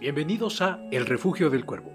Bienvenidos 0.00 0.62
a 0.62 0.78
El 0.92 1.06
Refugio 1.06 1.50
del 1.50 1.64
Cuervo, 1.64 1.90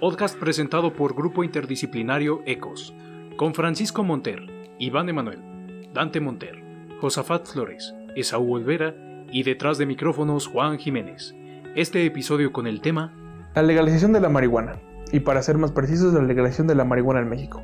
podcast 0.00 0.38
presentado 0.38 0.94
por 0.94 1.14
Grupo 1.14 1.44
Interdisciplinario 1.44 2.40
ECOS, 2.46 2.94
con 3.36 3.52
Francisco 3.52 4.02
Monter, 4.02 4.40
Iván 4.78 5.10
Emanuel, 5.10 5.90
Dante 5.92 6.18
Monter, 6.18 6.64
Josafat 7.02 7.46
Flores, 7.46 7.94
Esaú 8.16 8.54
Olvera 8.54 8.94
y 9.30 9.42
detrás 9.42 9.76
de 9.76 9.84
micrófonos 9.84 10.46
Juan 10.46 10.78
Jiménez. 10.78 11.34
Este 11.76 12.06
episodio 12.06 12.54
con 12.54 12.66
el 12.66 12.80
tema 12.80 13.12
La 13.54 13.62
legalización 13.62 14.14
de 14.14 14.20
la 14.20 14.30
marihuana, 14.30 14.80
y 15.12 15.20
para 15.20 15.42
ser 15.42 15.58
más 15.58 15.72
precisos, 15.72 16.14
la 16.14 16.22
legalización 16.22 16.68
de 16.68 16.74
la 16.74 16.86
marihuana 16.86 17.20
en 17.20 17.28
México. 17.28 17.62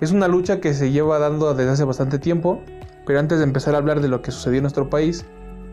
Es 0.00 0.10
una 0.10 0.26
lucha 0.26 0.60
que 0.60 0.74
se 0.74 0.90
lleva 0.90 1.20
dando 1.20 1.54
desde 1.54 1.70
hace 1.70 1.84
bastante 1.84 2.18
tiempo, 2.18 2.60
pero 3.06 3.20
antes 3.20 3.38
de 3.38 3.44
empezar 3.44 3.76
a 3.76 3.78
hablar 3.78 4.00
de 4.00 4.08
lo 4.08 4.20
que 4.20 4.32
sucedió 4.32 4.56
en 4.56 4.64
nuestro 4.64 4.90
país, 4.90 5.24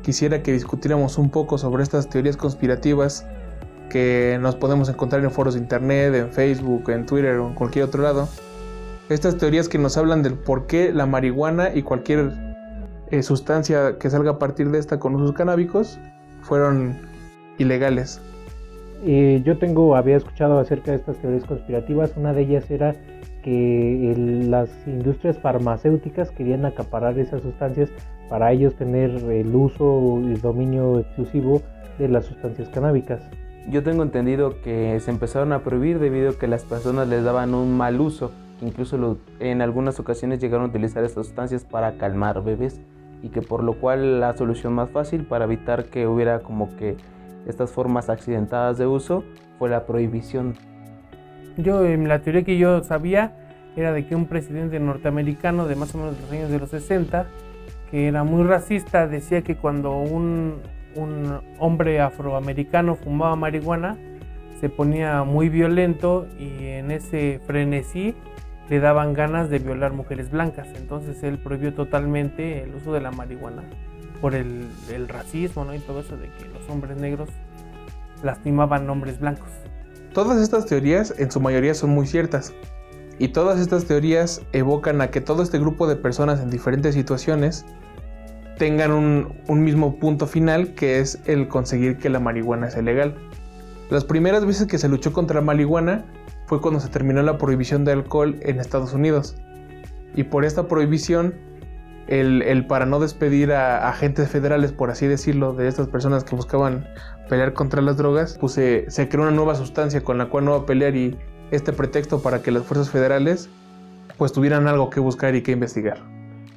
quisiera 0.04 0.44
que 0.44 0.52
discutiéramos 0.52 1.18
un 1.18 1.30
poco 1.30 1.58
sobre 1.58 1.82
estas 1.82 2.10
teorías 2.10 2.38
conspirativas 2.38 3.26
que 3.90 4.38
nos 4.42 4.56
podemos 4.56 4.90
encontrar 4.90 5.24
en 5.24 5.32
foros 5.32 5.56
de 5.56 5.62
internet, 5.62 6.14
en 6.14 6.32
Facebook, 6.32 6.90
en 6.90 7.06
Twitter 7.06 7.38
o 7.38 7.48
en 7.48 7.56
cualquier 7.56 7.86
otro 7.86 8.04
lado. 8.04 8.28
Estas 9.10 9.38
teorías 9.38 9.68
que 9.70 9.78
nos 9.78 9.98
hablan 9.98 10.22
del 10.22 10.36
por 10.36 10.68
qué 10.68 10.94
la 10.94 11.06
marihuana 11.06 11.74
y 11.74 11.84
cualquier 11.84 12.32
eh, 13.12 13.24
sustancia 13.24 13.98
que 13.98 14.10
salga 14.10 14.32
a 14.32 14.40
partir 14.40 14.70
de 14.72 14.80
esta 14.80 15.00
con 15.00 15.16
usos 15.16 15.34
canábicos 15.34 16.00
fueron 16.42 16.98
ilegales. 17.58 18.22
Eh, 19.06 19.42
yo 19.46 19.58
tengo, 19.58 19.96
había 19.96 20.18
escuchado 20.18 20.60
acerca 20.60 20.92
de 20.92 20.98
estas 20.98 21.18
teorías 21.18 21.44
conspirativas, 21.44 22.14
una 22.16 22.34
de 22.34 22.42
ellas 22.42 22.72
era 22.72 22.96
que 23.44 24.16
las 24.48 24.70
industrias 24.88 25.38
farmacéuticas 25.38 26.32
querían 26.32 26.66
acaparar 26.66 27.20
esas 27.20 27.42
sustancias 27.42 27.92
para 28.30 28.52
ellos 28.52 28.76
tener 28.76 29.12
el 29.12 29.56
uso 29.56 30.20
y 30.24 30.34
dominio 30.36 31.00
exclusivo 31.00 31.62
de 31.98 32.08
las 32.08 32.26
sustancias 32.26 32.70
canábicas. 32.70 33.22
Yo 33.70 33.84
tengo 33.84 34.04
entendido 34.04 34.62
que 34.62 35.00
se 35.00 35.12
empezaron 35.12 35.54
a 35.54 35.64
prohibir 35.64 36.00
debido 36.00 36.32
a 36.32 36.38
que 36.38 36.48
las 36.48 36.64
personas 36.66 37.08
les 37.08 37.24
daban 37.24 37.54
un 37.54 37.78
mal 37.78 38.02
uso, 38.02 38.32
incluso 38.62 39.18
en 39.40 39.62
algunas 39.62 40.00
ocasiones 40.00 40.40
llegaron 40.40 40.66
a 40.66 40.70
utilizar 40.70 41.04
estas 41.04 41.26
sustancias 41.26 41.64
para 41.64 41.98
calmar 41.98 42.44
bebés 42.44 42.82
y 43.22 43.30
que 43.30 43.42
por 43.42 43.64
lo 43.64 43.80
cual 43.80 44.20
la 44.20 44.36
solución 44.36 44.74
más 44.74 44.90
fácil 44.90 45.26
para 45.26 45.46
evitar 45.46 45.86
que 45.86 46.08
hubiera 46.08 46.40
como 46.40 46.76
que 46.76 46.98
estas 47.48 47.72
formas 47.72 48.10
accidentadas 48.10 48.78
de 48.78 48.86
uso 48.86 49.24
fue 49.60 49.70
la 49.70 49.86
prohibición. 49.86 50.56
Yo, 51.58 51.84
la 51.84 52.20
teoría 52.20 52.44
que 52.44 52.58
yo 52.58 52.84
sabía 52.84 53.34
era 53.76 53.92
de 53.94 54.06
que 54.06 54.16
un 54.16 54.28
presidente 54.28 54.80
norteamericano 54.80 55.68
de 55.68 55.76
más 55.76 55.94
o 55.96 56.00
menos 56.00 56.20
los 56.20 56.32
años 56.32 56.50
de 56.50 56.60
los 56.60 56.70
60 56.70 57.28
que 57.94 58.08
era 58.08 58.24
muy 58.24 58.42
racista, 58.42 59.06
decía 59.06 59.44
que 59.44 59.56
cuando 59.56 59.96
un, 60.00 60.62
hombre 61.60 62.02
afroamericano 62.02 62.96
fumaba 62.96 63.36
marihuana, 63.36 64.00
se 64.60 64.68
ponía 64.68 65.24
muy 65.24 65.48
violento 65.48 66.26
y 66.40 66.70
en 66.70 66.90
ese 66.90 67.40
frenesí 67.46 68.16
le 68.68 68.80
daban 68.80 69.14
ganas 69.14 69.52
de 69.52 69.60
violar 69.60 69.94
mujeres 69.94 70.32
blancas. 70.32 70.70
Entonces 70.76 71.22
él 71.22 71.38
prohibió 71.38 71.76
totalmente 71.76 72.64
el 72.64 72.74
uso 72.74 72.94
de 72.94 73.02
la 73.02 73.12
marihuana 73.12 73.62
por 74.22 74.34
el, 74.34 74.66
el 74.92 75.08
racismo 75.08 75.64
¿no? 75.64 75.76
y 75.76 75.80
todo 75.80 76.00
eso 76.00 76.18
de 76.18 76.30
que 76.30 76.46
los 76.46 76.68
hombres 76.70 76.98
negros 76.98 77.30
lastimaban 78.24 78.90
hombres 78.90 79.20
blancos. 79.20 79.50
Todas 80.16 80.42
estas 80.42 80.66
teorías 80.66 81.14
en 81.20 81.30
su 81.30 81.40
mayoría 81.40 81.76
son 81.76 81.92
muy 81.92 82.08
ciertas. 82.08 82.56
Y 83.20 83.30
todas 83.30 83.60
estas 83.60 83.86
teorías 83.86 84.42
evocan 84.54 85.02
a 85.02 85.12
que 85.12 85.22
todo 85.22 85.44
este 85.44 85.60
grupo 85.60 85.88
de 85.88 85.96
personas 85.96 86.40
en 86.42 86.50
diferentes 86.50 86.96
situaciones 86.96 87.66
tengan 88.58 88.92
un, 88.92 89.64
mismo 89.64 89.98
punto 90.00 90.28
final 90.28 90.74
que 90.74 91.00
es 91.00 91.20
el 91.26 91.48
conseguir 91.48 91.98
que 91.98 92.10
la 92.10 92.20
marihuana 92.20 92.70
sea 92.70 92.82
legal. 92.82 93.16
Las 93.90 94.06
primeras 94.06 94.46
veces 94.46 94.68
que 94.68 94.78
se 94.78 94.90
luchó 94.90 95.14
contra 95.14 95.36
la 95.36 95.46
marihuana 95.46 96.06
fue 96.48 96.62
cuando 96.62 96.80
se 96.80 96.90
terminó 96.90 97.22
la 97.22 97.38
prohibición 97.38 97.86
de 97.86 97.94
alcohol 97.94 98.38
en 98.42 98.60
Estados 98.60 98.94
Unidos. 98.94 99.36
Y 100.16 100.24
por 100.24 100.46
esta 100.46 100.68
prohibición, 100.68 101.36
el, 102.08 102.66
para 102.68 102.86
no 102.86 103.00
despedir 103.00 103.52
a 103.54 103.90
agentes 103.90 104.30
federales, 104.30 104.72
por 104.72 104.92
así 104.92 105.08
decirlo, 105.08 105.54
de 105.54 105.68
estas 105.68 105.88
personas 105.88 106.24
que 106.24 106.36
buscaban 106.36 106.88
pelear 107.30 107.54
contra 107.54 107.82
las 107.82 107.98
drogas, 107.98 108.38
pues 108.40 108.54
se, 108.54 108.90
se 108.90 109.10
creó 109.10 109.24
una 109.24 109.32
nueva 109.32 109.56
sustancia 109.56 110.02
con 110.02 110.18
la 110.18 110.28
cual 110.28 110.46
no 110.46 110.52
va 110.52 110.58
a 110.58 110.66
pelear 110.66 110.96
y 110.96 111.18
este 111.56 111.72
pretexto 111.72 112.22
para 112.22 112.42
que 112.42 112.52
las 112.52 112.64
fuerzas 112.64 112.90
federales 112.90 113.50
pues 114.18 114.32
tuvieran 114.32 114.68
algo 114.68 114.90
que 114.90 115.00
buscar 115.00 115.36
y 115.36 115.42
que 115.42 115.52
investigar. 115.52 115.98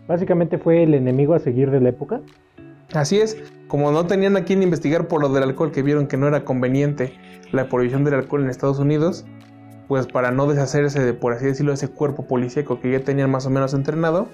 Básicamente 0.08 0.58
fue 0.58 0.82
el 0.82 0.94
enemigo 0.94 1.34
a 1.34 1.38
seguir 1.38 1.70
de 1.70 1.80
la 1.80 1.90
época. 1.90 2.20
Así 2.94 3.18
es, 3.18 3.36
como 3.68 3.90
no 3.90 4.06
tenían 4.06 4.36
a 4.36 4.44
quien 4.44 4.62
investigar 4.62 5.08
por 5.08 5.20
lo 5.20 5.28
del 5.28 5.42
alcohol, 5.42 5.72
que 5.72 5.82
vieron 5.82 6.06
que 6.06 6.16
no 6.16 6.28
era 6.28 6.44
conveniente 6.44 7.12
la 7.52 7.68
prohibición 7.68 8.04
del 8.04 8.14
alcohol 8.14 8.44
en 8.44 8.50
Estados 8.50 8.78
Unidos, 8.78 9.26
pues 9.88 10.06
para 10.06 10.30
no 10.30 10.46
deshacerse 10.46 11.04
de, 11.04 11.12
por 11.12 11.32
así 11.32 11.46
decirlo, 11.46 11.72
ese 11.72 11.88
cuerpo 11.88 12.26
policíaco 12.26 12.80
que 12.80 12.90
ya 12.90 13.00
tenían 13.00 13.30
más 13.30 13.46
o 13.46 13.50
menos 13.50 13.74
entrenado, 13.74 14.28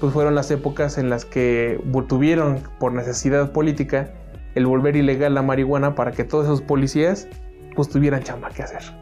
pues 0.00 0.12
fueron 0.12 0.34
las 0.34 0.50
épocas 0.50 0.98
en 0.98 1.10
las 1.10 1.24
que 1.24 1.80
tuvieron 2.08 2.60
por 2.78 2.92
necesidad 2.92 3.52
política 3.52 4.10
el 4.54 4.66
volver 4.66 4.96
ilegal 4.96 5.34
la 5.34 5.42
marihuana 5.42 5.94
para 5.94 6.12
que 6.12 6.24
todos 6.24 6.46
esos 6.46 6.62
policías 6.62 7.28
pues 7.76 7.88
tuvieran 7.88 8.22
chamba 8.22 8.50
que 8.50 8.62
hacer. 8.62 8.99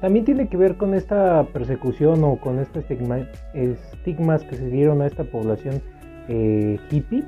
También 0.00 0.24
tiene 0.24 0.48
que 0.48 0.56
ver 0.56 0.76
con 0.76 0.94
esta 0.94 1.44
persecución 1.52 2.22
o 2.22 2.36
con 2.36 2.60
este 2.60 2.80
estigmas 2.80 4.42
que 4.44 4.56
se 4.56 4.66
dieron 4.68 5.02
a 5.02 5.06
esta 5.06 5.24
población 5.24 5.82
eh, 6.28 6.78
hippie. 6.90 7.24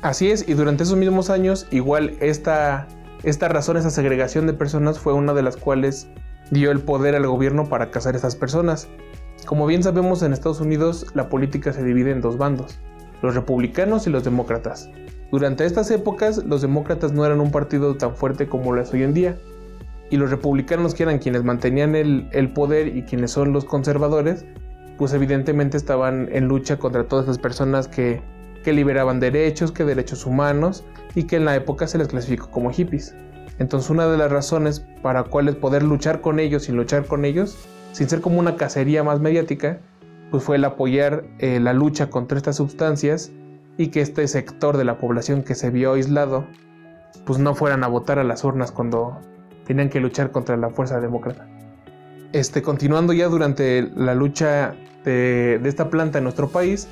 Así 0.00 0.30
es, 0.30 0.48
y 0.48 0.54
durante 0.54 0.84
esos 0.84 0.96
mismos 0.96 1.30
años, 1.30 1.68
igual 1.70 2.14
esta, 2.20 2.88
esta 3.22 3.48
razón, 3.48 3.76
esa 3.76 3.90
segregación 3.90 4.46
de 4.46 4.54
personas 4.54 4.98
fue 4.98 5.12
una 5.12 5.34
de 5.34 5.42
las 5.42 5.56
cuales 5.56 6.08
dio 6.50 6.70
el 6.70 6.80
poder 6.80 7.14
al 7.14 7.26
gobierno 7.26 7.68
para 7.68 7.90
cazar 7.90 8.14
a 8.14 8.16
estas 8.16 8.34
personas. 8.34 8.88
Como 9.44 9.66
bien 9.66 9.82
sabemos, 9.82 10.22
en 10.22 10.32
Estados 10.32 10.60
Unidos 10.60 11.06
la 11.14 11.28
política 11.28 11.72
se 11.72 11.84
divide 11.84 12.12
en 12.12 12.20
dos 12.20 12.38
bandos, 12.38 12.78
los 13.20 13.34
republicanos 13.34 14.06
y 14.06 14.10
los 14.10 14.24
demócratas. 14.24 14.88
Durante 15.30 15.64
estas 15.64 15.90
épocas, 15.90 16.44
los 16.44 16.62
demócratas 16.62 17.12
no 17.12 17.24
eran 17.24 17.40
un 17.40 17.50
partido 17.50 17.96
tan 17.96 18.14
fuerte 18.16 18.48
como 18.48 18.72
lo 18.72 18.80
es 18.80 18.92
hoy 18.92 19.02
en 19.02 19.14
día, 19.14 19.38
y 20.12 20.18
los 20.18 20.30
republicanos 20.30 20.94
que 20.94 21.04
eran 21.04 21.18
quienes 21.18 21.42
mantenían 21.42 21.96
el, 21.96 22.52
poder 22.52 22.94
y 22.94 23.02
quienes 23.02 23.30
son 23.30 23.54
los 23.54 23.64
conservadores, 23.64 24.44
pues 24.98 25.14
evidentemente 25.14 25.78
estaban 25.78 26.28
en 26.30 26.48
lucha 26.48 26.76
contra 26.76 27.08
todas 27.08 27.24
esas 27.24 27.38
personas 27.38 27.88
que, 27.88 28.20
que 28.62 28.74
liberaban 28.74 29.20
derechos, 29.20 29.72
que 29.72 29.86
derechos 29.86 30.26
humanos 30.26 30.84
y 31.14 31.24
que 31.24 31.36
en 31.36 31.46
la 31.46 31.56
época 31.56 31.86
se 31.86 31.96
les 31.96 32.08
clasificó 32.08 32.50
como 32.50 32.70
hippies. 32.70 33.14
Entonces 33.58 33.88
una 33.88 34.06
de 34.06 34.18
las 34.18 34.30
razones 34.30 34.80
para 35.00 35.24
cuales 35.24 35.56
poder 35.56 35.82
luchar 35.82 36.20
con 36.20 36.40
ellos 36.40 36.64
sin 36.64 36.76
luchar 36.76 37.06
con 37.06 37.24
ellos, 37.24 37.66
sin 37.92 38.06
ser 38.10 38.20
como 38.20 38.38
una 38.38 38.56
cacería 38.56 39.02
más 39.02 39.18
mediática, 39.18 39.80
pues 40.30 40.44
fue 40.44 40.56
el 40.56 40.64
apoyar 40.66 41.24
eh, 41.38 41.58
la 41.58 41.72
lucha 41.72 42.10
contra 42.10 42.36
estas 42.36 42.56
sustancias 42.56 43.32
y 43.78 43.86
que 43.86 44.02
este 44.02 44.28
sector 44.28 44.76
de 44.76 44.84
la 44.84 44.98
población 44.98 45.42
que 45.42 45.54
se 45.54 45.70
vio 45.70 45.94
aislado, 45.94 46.46
pues 47.24 47.38
no 47.38 47.54
fueran 47.54 47.82
a 47.82 47.88
votar 47.88 48.18
a 48.18 48.24
las 48.24 48.44
urnas 48.44 48.72
cuando 48.72 49.18
tenían 49.66 49.88
que 49.88 50.00
luchar 50.00 50.30
contra 50.30 50.56
la 50.56 50.70
fuerza 50.70 51.00
demócrata. 51.00 51.46
Este, 52.32 52.62
continuando 52.62 53.12
ya 53.12 53.28
durante 53.28 53.90
la 53.94 54.14
lucha 54.14 54.74
de, 55.04 55.60
esta 55.64 55.90
planta 55.90 56.18
en 56.18 56.24
nuestro 56.24 56.48
país, 56.48 56.88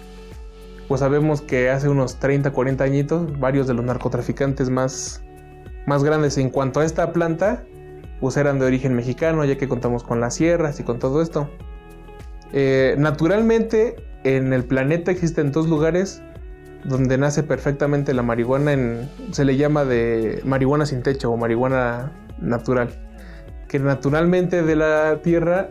pues 0.88 1.00
sabemos 1.00 1.40
que 1.40 1.70
hace 1.70 1.88
unos 1.88 2.16
30, 2.16 2.50
40 2.50 2.84
añitos, 2.84 3.38
varios 3.40 3.66
de 3.66 3.74
los 3.74 3.84
narcotraficantes 3.84 4.68
más, 4.70 5.22
más 5.86 6.04
grandes 6.04 6.36
en 6.36 6.50
cuanto 6.50 6.80
a 6.80 6.84
esta 6.84 7.12
planta, 7.12 7.64
pues 8.20 8.36
eran 8.36 8.58
de 8.58 8.66
origen 8.66 8.94
mexicano, 8.94 9.44
ya 9.44 9.56
que 9.56 9.66
contamos 9.66 10.02
con 10.04 10.20
las 10.20 10.34
sierras 10.34 10.78
y 10.78 10.82
con 10.82 10.98
todo 10.98 11.22
esto. 11.22 11.48
Eh, 12.52 12.96
naturalmente, 12.98 13.96
en 14.24 14.52
el 14.52 14.64
planeta 14.64 15.10
existen 15.10 15.52
dos 15.52 15.68
lugares 15.68 16.22
donde 16.84 17.16
nace 17.18 17.42
perfectamente 17.42 18.12
la 18.12 18.22
marihuana, 18.22 18.72
en, 18.72 19.08
se 19.30 19.44
le 19.44 19.56
llama 19.56 19.84
de 19.84 20.42
marihuana 20.44 20.86
sin 20.86 21.02
techo 21.02 21.30
o 21.30 21.36
marihuana 21.36 22.12
natural, 22.40 22.90
que 23.68 23.78
naturalmente 23.78 24.62
de 24.62 24.76
la 24.76 25.20
tierra 25.22 25.70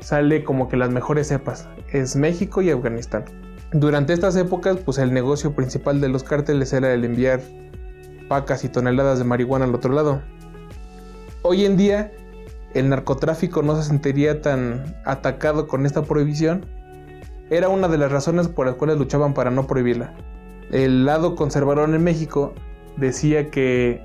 sale 0.00 0.44
como 0.44 0.68
que 0.68 0.76
las 0.76 0.90
mejores 0.90 1.28
cepas, 1.28 1.68
es 1.92 2.16
México 2.16 2.62
y 2.62 2.70
Afganistán. 2.70 3.24
Durante 3.72 4.12
estas 4.12 4.36
épocas, 4.36 4.76
pues 4.78 4.98
el 4.98 5.12
negocio 5.12 5.52
principal 5.54 6.00
de 6.00 6.08
los 6.08 6.22
cárteles 6.22 6.72
era 6.72 6.92
el 6.92 7.04
enviar 7.04 7.40
pacas 8.28 8.64
y 8.64 8.68
toneladas 8.68 9.18
de 9.18 9.24
marihuana 9.24 9.64
al 9.64 9.74
otro 9.74 9.92
lado. 9.92 10.22
Hoy 11.42 11.64
en 11.64 11.76
día, 11.76 12.12
el 12.74 12.88
narcotráfico 12.88 13.62
no 13.62 13.76
se 13.76 13.88
sentiría 13.88 14.40
tan 14.42 14.96
atacado 15.04 15.66
con 15.66 15.86
esta 15.86 16.02
prohibición. 16.02 16.66
Era 17.50 17.68
una 17.68 17.88
de 17.88 17.98
las 17.98 18.12
razones 18.12 18.48
por 18.48 18.66
las 18.66 18.76
cuales 18.76 18.98
luchaban 18.98 19.34
para 19.34 19.50
no 19.50 19.66
prohibirla. 19.66 20.14
El 20.70 21.04
lado 21.04 21.36
conservador 21.36 21.88
en 21.88 22.02
México 22.02 22.54
decía 22.96 23.50
que 23.50 24.02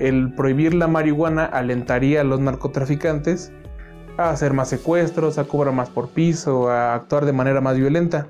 el 0.00 0.32
prohibir 0.32 0.74
la 0.74 0.88
marihuana 0.88 1.44
alentaría 1.44 2.22
a 2.22 2.24
los 2.24 2.40
narcotraficantes 2.40 3.52
a 4.16 4.30
hacer 4.30 4.52
más 4.54 4.68
secuestros, 4.68 5.38
a 5.38 5.44
cobrar 5.44 5.74
más 5.74 5.90
por 5.90 6.08
piso, 6.08 6.70
a 6.70 6.94
actuar 6.94 7.26
de 7.26 7.32
manera 7.32 7.60
más 7.60 7.76
violenta. 7.76 8.26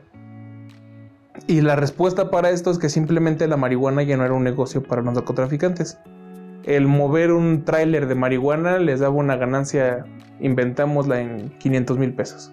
Y 1.47 1.63
la 1.63 1.77
respuesta 1.77 2.31
para 2.31 2.51
esto 2.51 2.71
es 2.71 2.79
que 2.79 2.89
simplemente 2.89 3.47
la 3.47 3.57
marihuana 3.57 4.03
ya 4.03 4.17
no 4.17 4.25
era 4.25 4.35
un 4.35 4.45
negocio 4.45 4.83
para 4.83 5.03
los 5.03 5.15
narcotraficantes. 5.15 5.99
el 6.65 6.87
mover 6.87 7.33
un 7.33 7.65
tráiler 7.65 8.07
de 8.07 8.15
marihuana 8.15 8.79
les 8.79 9.01
daba 9.01 9.15
una 9.15 9.37
ganancia, 9.37 10.05
inventámosla 10.41 11.21
en 11.21 11.49
500 11.59 11.99
mil 11.99 12.13
pesos. 12.13 12.53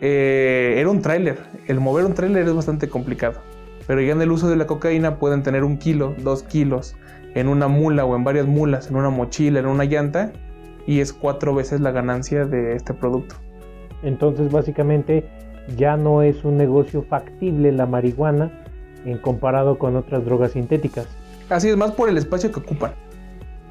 Eh, 0.00 0.74
era 0.76 0.90
un 0.90 1.00
tráiler, 1.00 1.38
el 1.66 1.80
mover 1.80 2.04
un 2.04 2.14
tráiler 2.14 2.46
es 2.46 2.54
bastante 2.54 2.88
complicado, 2.88 3.40
pero 3.88 4.02
ya 4.02 4.12
en 4.12 4.20
el 4.20 4.30
uso 4.30 4.48
de 4.48 4.56
la 4.56 4.66
cocaína 4.66 5.18
pueden 5.18 5.42
tener 5.42 5.64
un 5.64 5.78
kilo, 5.78 6.14
dos 6.22 6.42
kilos 6.42 6.94
en 7.34 7.48
una 7.48 7.68
mula 7.68 8.04
o 8.04 8.14
en 8.14 8.22
varias 8.22 8.46
mulas, 8.46 8.90
en 8.90 8.96
una 8.96 9.08
mochila, 9.08 9.60
en 9.60 9.66
una 9.66 9.86
llanta, 9.86 10.30
y 10.86 11.00
es 11.00 11.14
cuatro 11.14 11.54
veces 11.54 11.80
la 11.80 11.90
ganancia 11.90 12.44
de 12.44 12.76
este 12.76 12.92
producto. 12.92 13.36
Entonces 14.02 14.52
básicamente 14.52 15.26
ya 15.76 15.96
no 15.96 16.22
es 16.22 16.44
un 16.44 16.58
negocio 16.58 17.02
factible 17.02 17.72
la 17.72 17.86
marihuana 17.86 18.52
en 19.06 19.16
comparado 19.16 19.78
con 19.78 19.96
otras 19.96 20.22
drogas 20.22 20.52
sintéticas. 20.52 21.06
Así 21.48 21.70
es, 21.70 21.76
más 21.78 21.92
por 21.92 22.10
el 22.10 22.18
espacio 22.18 22.52
que 22.52 22.60
ocupan 22.60 22.92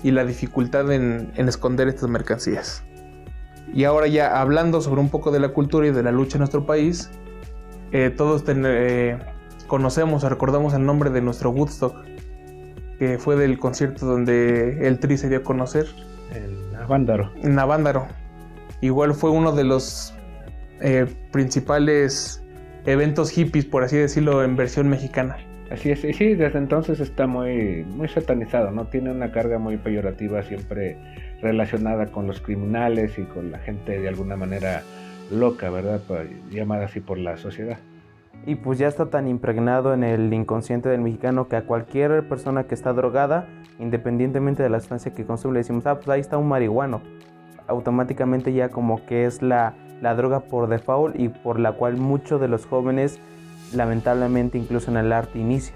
y 0.02 0.10
la 0.10 0.26
dificultad 0.26 0.92
en, 0.92 1.32
esconder 1.36 1.88
estas 1.88 2.10
mercancías. 2.10 2.84
Y 3.72 3.84
ahora 3.84 4.08
ya 4.08 4.42
hablando 4.42 4.82
sobre 4.82 5.00
un 5.00 5.10
poco 5.10 5.30
de 5.30 5.40
la 5.40 5.50
cultura 5.50 5.86
y 5.86 5.92
de 5.92 6.02
la 6.02 6.12
lucha 6.12 6.38
en 6.38 6.40
nuestro 6.40 6.66
país, 6.66 7.12
eh, 7.92 8.10
todos 8.10 8.44
eh, 8.48 9.18
conocemos 9.68 10.24
o 10.24 10.30
recordamos 10.30 10.74
el 10.74 10.86
nombre 10.86 11.10
de 11.10 11.22
nuestro 11.22 11.52
Woodstock, 11.52 11.96
que 13.00 13.18
fue 13.18 13.36
del 13.36 13.60
concierto 13.60 14.06
donde 14.06 14.88
el 14.88 15.00
Tri 15.00 15.18
se 15.18 15.30
dio 15.30 15.40
a 15.40 15.44
conocer. 15.44 15.86
El 16.34 16.72
Navándaro. 16.72 17.32
Navándaro. 17.44 18.08
Igual 18.82 19.14
fue 19.14 19.32
uno 19.32 19.52
de 19.52 19.64
los 19.64 20.14
eh, 20.82 21.06
principales 21.32 22.44
eventos 22.86 23.30
hippies, 23.32 23.66
por 23.66 23.84
así 23.84 23.98
decirlo, 23.98 24.44
en 24.44 24.56
versión 24.56 24.88
mexicana. 24.90 25.38
Así 25.70 25.92
es, 25.92 26.04
y 26.06 26.14
sí, 26.14 26.34
desde 26.36 26.60
entonces 26.60 27.02
está 27.02 27.28
muy, 27.28 27.84
muy 27.84 28.08
satanizado, 28.08 28.72
¿no? 28.72 28.88
Tiene 28.88 29.12
una 29.12 29.32
carga 29.32 29.60
muy 29.60 29.76
peyorativa 29.76 30.42
siempre 30.44 30.98
relacionada 31.42 32.08
con 32.08 32.26
los 32.26 32.40
criminales 32.40 33.20
y 33.20 33.24
con 33.24 33.52
la 33.52 33.60
gente 33.60 34.00
de 34.00 34.08
alguna 34.08 34.38
manera 34.38 34.84
loca, 35.30 35.70
¿verdad? 35.70 36.00
Llamada 36.50 36.86
así 36.86 37.02
por 37.02 37.18
la 37.18 37.36
sociedad. 37.36 37.78
Y 38.46 38.56
pues 38.56 38.80
ya 38.80 38.88
está 38.88 39.10
tan 39.10 39.28
impregnado 39.28 39.94
en 39.94 40.04
el 40.04 40.34
inconsciente 40.34 40.88
del 40.88 41.02
mexicano 41.02 41.48
que 41.48 41.58
a 41.58 41.66
cualquier 41.66 42.28
persona 42.30 42.64
que 42.64 42.76
está 42.76 42.94
drogada, 42.94 43.48
independientemente 43.80 44.64
de 44.64 44.70
la 44.70 44.80
sustancia 44.80 45.14
que 45.14 45.26
consume, 45.26 45.56
le 45.56 45.60
decimos, 45.60 45.86
ah, 45.86 45.96
pues 45.96 46.08
ahí 46.08 46.22
está 46.22 46.38
un 46.38 46.48
marihuano. 46.48 47.02
Automáticamente 47.68 48.54
ya 48.54 48.70
como 48.70 49.06
que 49.06 49.26
es 49.26 49.42
la, 49.42 49.74
la 50.02 50.16
droga 50.16 50.42
por 50.42 50.70
default 50.70 51.20
y 51.20 51.28
por 51.28 51.60
la 51.60 51.74
cual 51.74 51.98
muchos 51.98 52.40
de 52.40 52.48
los 52.48 52.66
jóvenes 52.66 53.20
lamentablemente 53.74 54.58
incluso 54.58 54.92
en 54.92 54.98
el 54.98 55.12
arte 55.12 55.40
inicia. 55.40 55.76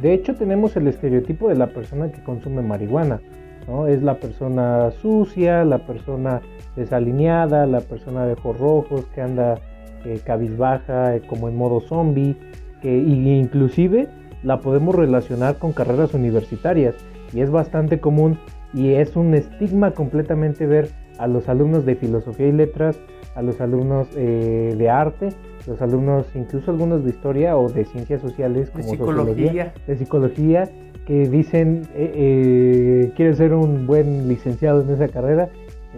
De 0.00 0.14
hecho 0.14 0.34
tenemos 0.34 0.76
el 0.76 0.88
estereotipo 0.88 1.48
de 1.48 1.54
la 1.54 1.68
persona 1.68 2.10
que 2.10 2.22
consume 2.22 2.62
marihuana, 2.62 3.20
¿no? 3.68 3.86
Es 3.86 4.02
la 4.02 4.14
persona 4.14 4.90
sucia, 4.90 5.64
la 5.64 5.86
persona 5.86 6.40
desalineada, 6.74 7.66
la 7.66 7.80
persona 7.80 8.24
de 8.24 8.32
ojos 8.32 8.58
rojos 8.58 9.04
que 9.14 9.20
anda 9.20 9.60
eh, 10.04 10.20
cabizbaja, 10.24 11.16
eh, 11.16 11.22
como 11.26 11.48
en 11.48 11.56
modo 11.56 11.80
zombie, 11.80 12.36
que 12.80 12.96
inclusive 12.96 14.08
la 14.42 14.60
podemos 14.60 14.94
relacionar 14.94 15.58
con 15.58 15.72
carreras 15.72 16.14
universitarias 16.14 16.94
y 17.32 17.40
es 17.40 17.50
bastante 17.50 18.00
común 18.00 18.38
y 18.74 18.94
es 18.94 19.14
un 19.16 19.34
estigma 19.34 19.92
completamente 19.92 20.66
ver 20.66 20.88
a 21.18 21.26
los 21.26 21.48
alumnos 21.48 21.84
de 21.84 21.94
filosofía 21.94 22.48
y 22.48 22.52
letras, 22.52 22.98
a 23.36 23.42
los 23.42 23.60
alumnos 23.60 24.08
eh, 24.16 24.74
de 24.76 24.90
arte 24.90 25.28
los 25.66 25.80
alumnos, 25.80 26.26
incluso 26.34 26.70
algunos 26.70 27.04
de 27.04 27.10
historia 27.10 27.56
o 27.56 27.68
de 27.68 27.84
ciencias 27.84 28.20
sociales, 28.20 28.70
como 28.70 28.84
de 28.84 28.90
psicología, 28.90 29.74
de 29.86 29.96
psicología, 29.96 30.68
que 31.06 31.28
dicen 31.28 31.82
eh, 31.94 32.12
eh, 32.14 33.12
quieren 33.16 33.36
ser 33.36 33.54
un 33.54 33.86
buen 33.86 34.28
licenciado 34.28 34.82
en 34.82 34.90
esa 34.90 35.08
carrera, 35.08 35.48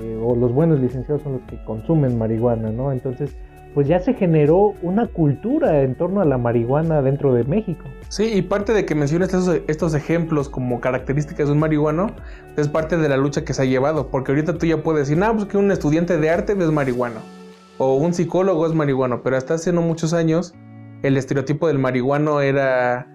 eh, 0.00 0.18
o 0.22 0.34
los 0.34 0.52
buenos 0.52 0.80
licenciados 0.80 1.22
son 1.22 1.34
los 1.34 1.42
que 1.42 1.62
consumen 1.64 2.18
marihuana, 2.18 2.70
¿no? 2.70 2.92
Entonces, 2.92 3.36
pues 3.74 3.88
ya 3.88 3.98
se 3.98 4.14
generó 4.14 4.74
una 4.82 5.08
cultura 5.08 5.82
en 5.82 5.96
torno 5.96 6.20
a 6.20 6.24
la 6.24 6.38
marihuana 6.38 7.02
dentro 7.02 7.34
de 7.34 7.42
México. 7.44 7.84
Sí, 8.08 8.32
y 8.32 8.42
parte 8.42 8.72
de 8.72 8.86
que 8.86 8.94
menciones 8.94 9.34
estos, 9.66 9.94
ejemplos 9.94 10.48
como 10.48 10.80
características 10.80 11.48
de 11.48 11.52
un 11.52 11.58
marihuano 11.58 12.06
es 12.56 12.68
parte 12.68 12.96
de 12.96 13.08
la 13.08 13.16
lucha 13.16 13.44
que 13.44 13.52
se 13.52 13.62
ha 13.62 13.64
llevado, 13.64 14.08
porque 14.10 14.30
ahorita 14.30 14.56
tú 14.56 14.66
ya 14.66 14.82
puedes 14.82 15.08
decir, 15.08 15.18
no, 15.18 15.34
pues 15.34 15.46
que 15.46 15.58
un 15.58 15.72
estudiante 15.72 16.16
de 16.16 16.30
arte 16.30 16.52
es 16.52 16.70
marihuano 16.70 17.20
o 17.78 17.96
un 17.96 18.14
psicólogo 18.14 18.66
es 18.66 18.74
marihuano, 18.74 19.22
pero 19.22 19.36
hasta 19.36 19.54
hace 19.54 19.72
no 19.72 19.82
muchos 19.82 20.12
años 20.12 20.54
el 21.02 21.16
estereotipo 21.16 21.66
del 21.66 21.78
marihuano 21.78 22.40
era 22.40 23.08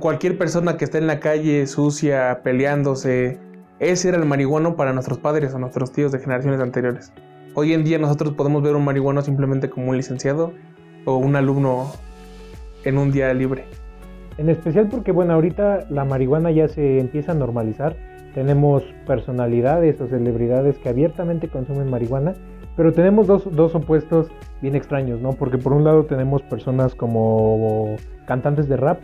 cualquier 0.00 0.38
persona 0.38 0.76
que 0.76 0.84
está 0.84 0.98
en 0.98 1.06
la 1.06 1.20
calle 1.20 1.66
sucia, 1.66 2.40
peleándose. 2.42 3.38
Ese 3.80 4.08
era 4.08 4.18
el 4.18 4.24
marihuano 4.24 4.76
para 4.76 4.92
nuestros 4.92 5.18
padres 5.18 5.52
o 5.52 5.58
nuestros 5.58 5.92
tíos 5.92 6.12
de 6.12 6.20
generaciones 6.20 6.60
anteriores. 6.60 7.12
Hoy 7.54 7.72
en 7.72 7.84
día 7.84 7.98
nosotros 7.98 8.34
podemos 8.34 8.62
ver 8.62 8.74
un 8.74 8.84
marihuano 8.84 9.22
simplemente 9.22 9.70
como 9.70 9.90
un 9.90 9.96
licenciado 9.96 10.52
o 11.04 11.16
un 11.16 11.36
alumno 11.36 11.92
en 12.84 12.98
un 12.98 13.12
día 13.12 13.32
libre. 13.32 13.64
En 14.38 14.48
especial 14.48 14.88
porque, 14.88 15.12
bueno, 15.12 15.34
ahorita 15.34 15.86
la 15.88 16.04
marihuana 16.04 16.50
ya 16.50 16.66
se 16.66 16.98
empieza 16.98 17.32
a 17.32 17.34
normalizar. 17.36 17.96
Tenemos 18.34 18.82
personalidades 19.06 20.00
o 20.00 20.08
celebridades 20.08 20.78
que 20.78 20.88
abiertamente 20.88 21.48
consumen 21.48 21.88
marihuana 21.88 22.34
pero 22.76 22.92
tenemos 22.92 23.26
dos, 23.26 23.44
dos 23.52 23.74
opuestos 23.74 24.28
bien 24.60 24.74
extraños, 24.74 25.20
¿no? 25.20 25.32
Porque 25.32 25.58
por 25.58 25.72
un 25.72 25.84
lado 25.84 26.04
tenemos 26.04 26.42
personas 26.42 26.94
como 26.94 27.96
cantantes 28.26 28.68
de 28.68 28.76
rap, 28.76 29.00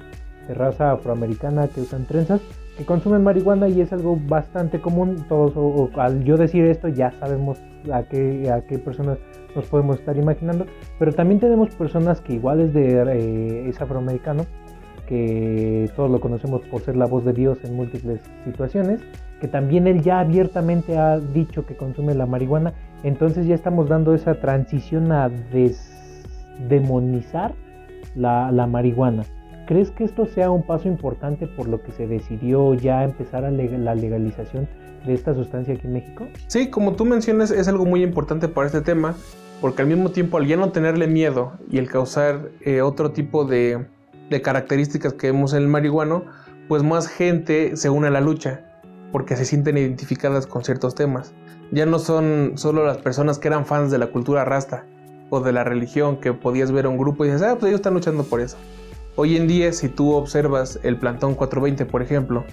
de 0.49 0.55
raza 0.55 0.93
afroamericana 0.93 1.69
que 1.69 1.81
usan 1.81 2.07
trenzas, 2.07 2.41
que 2.77 2.85
consumen 2.85 3.23
marihuana 3.23 3.69
y 3.69 3.81
es 3.81 3.93
algo 3.93 4.19
bastante 4.29 4.81
común. 4.81 5.25
Todos, 5.29 5.91
al 5.97 6.25
yo 6.25 6.37
decir 6.37 6.65
esto, 6.65 6.89
ya 6.89 7.13
sabemos 7.21 7.59
a 7.93 8.03
qué, 8.05 8.51
a 8.51 8.63
qué 8.63 8.79
personas 8.79 9.19
nos 9.55 9.67
podemos 9.67 9.99
estar 9.99 10.17
imaginando. 10.17 10.67
Pero 10.99 11.13
también 11.13 11.41
tenemos 11.41 11.75
personas 11.75 12.21
que 12.21 12.35
igual 12.35 12.61
es 12.61 12.75
de 12.75 13.03
eh, 13.03 13.69
es 13.69 13.81
afroamericano, 13.81 14.47
que 15.07 15.91
todos 15.97 16.11
lo 16.11 16.21
conocemos 16.21 16.63
por 16.63 16.83
ser 16.83 16.97
la 16.97 17.07
voz 17.07 17.25
de 17.25 17.33
Dios 17.33 17.59
en 17.65 17.75
múltiples 17.75 18.21
situaciones, 18.45 19.01
que 19.41 19.49
también 19.49 19.87
él 19.87 20.03
ya 20.03 20.21
abiertamente 20.21 20.99
ha 20.99 21.19
dicho 21.19 21.67
que 21.67 21.77
consume 21.77 22.15
la 22.15 22.27
marihuana 22.27 22.75
entonces 23.03 23.47
ya 23.47 23.55
estamos 23.55 23.89
dando 23.89 24.13
esa 24.15 24.35
transición 24.35 25.11
a 25.13 25.29
desdemonizar 25.29 27.55
la, 28.15 28.53
la 28.53 28.67
marihuana. 28.67 29.25
¿Crees 29.71 29.93
que 29.93 30.03
esto 30.03 30.27
sea 30.27 30.51
un 30.51 30.65
paso 30.65 30.89
importante 30.89 31.47
por 31.47 31.69
lo 31.69 31.81
que 31.81 31.93
se 31.93 32.09
decidió 32.09 32.75
ya 32.75 33.05
empezar 33.05 33.45
a 33.45 33.53
la 33.53 33.95
legalización 33.95 34.69
de 35.07 35.15
esta 35.15 35.33
sustancia 35.33 35.75
aquí 35.75 35.87
en 35.87 35.93
México? 35.93 36.27
Sí, 36.49 36.71
como 36.71 36.97
tú 36.97 37.05
mencionas, 37.05 37.53
es 37.53 37.69
algo 37.69 37.87
muy 37.87 38.03
importante 38.03 38.49
para 38.49 38.67
este 38.67 38.81
tema, 38.81 39.15
porque 39.61 39.83
al 39.83 39.89
mismo 39.89 40.11
tiempo, 40.11 40.39
al 40.39 40.49
ya 40.49 40.57
no 40.57 40.73
tenerle 40.73 41.07
miedo 41.07 41.53
y 41.71 41.79
el 41.79 41.89
causar 41.89 42.51
eh, 42.63 42.83
otro 42.83 43.13
tipo 43.13 43.45
de, 43.45 43.87
de 44.29 44.43
características 44.43 45.13
que 45.13 45.29
vemos 45.29 45.53
en 45.53 45.63
el 45.63 45.69
marihuano, 45.69 46.25
pues 46.67 46.83
más 46.83 47.07
gente 47.07 47.77
se 47.77 47.91
une 47.91 48.09
a 48.09 48.11
la 48.11 48.21
lucha, 48.21 48.65
porque 49.13 49.37
se 49.37 49.45
sienten 49.45 49.79
identificadas 49.79 50.49
con 50.49 50.65
ciertos 50.65 50.97
temas 50.97 51.33
ya 51.71 51.87
no 51.87 52.01
son 52.01 52.55
solo 52.57 52.85
las 52.85 52.99
personas 52.99 53.39
que 53.39 53.47
eran 53.47 53.65
fans 53.65 53.93
de 53.93 53.99
la 53.99 54.09
cultura 54.09 54.45
rasta 54.45 54.87
o 55.29 55.41
de 55.41 55.53
la 55.53 55.63
religión 55.63 56.17
que 56.17 56.33
podías 56.33 56.73
ver 56.73 56.87
a 56.87 56.89
un 56.89 56.99
grupo 56.99 57.25
y 57.25 57.29
dices, 57.29 57.43
ah, 57.43 57.55
pues 57.55 57.69
ellos 57.69 57.79
están 57.79 57.95
luchando 57.95 58.25
por 58.25 58.41
eso. 58.41 58.57
Hoy 59.23 59.37
en 59.37 59.47
día, 59.47 59.71
si 59.75 59.91
tú 59.91 60.15
observas 60.15 60.81
el 60.83 60.97
Plantón 60.97 61.35
420, 61.35 61.85
por 61.85 62.01
ejemplo, 62.01 62.47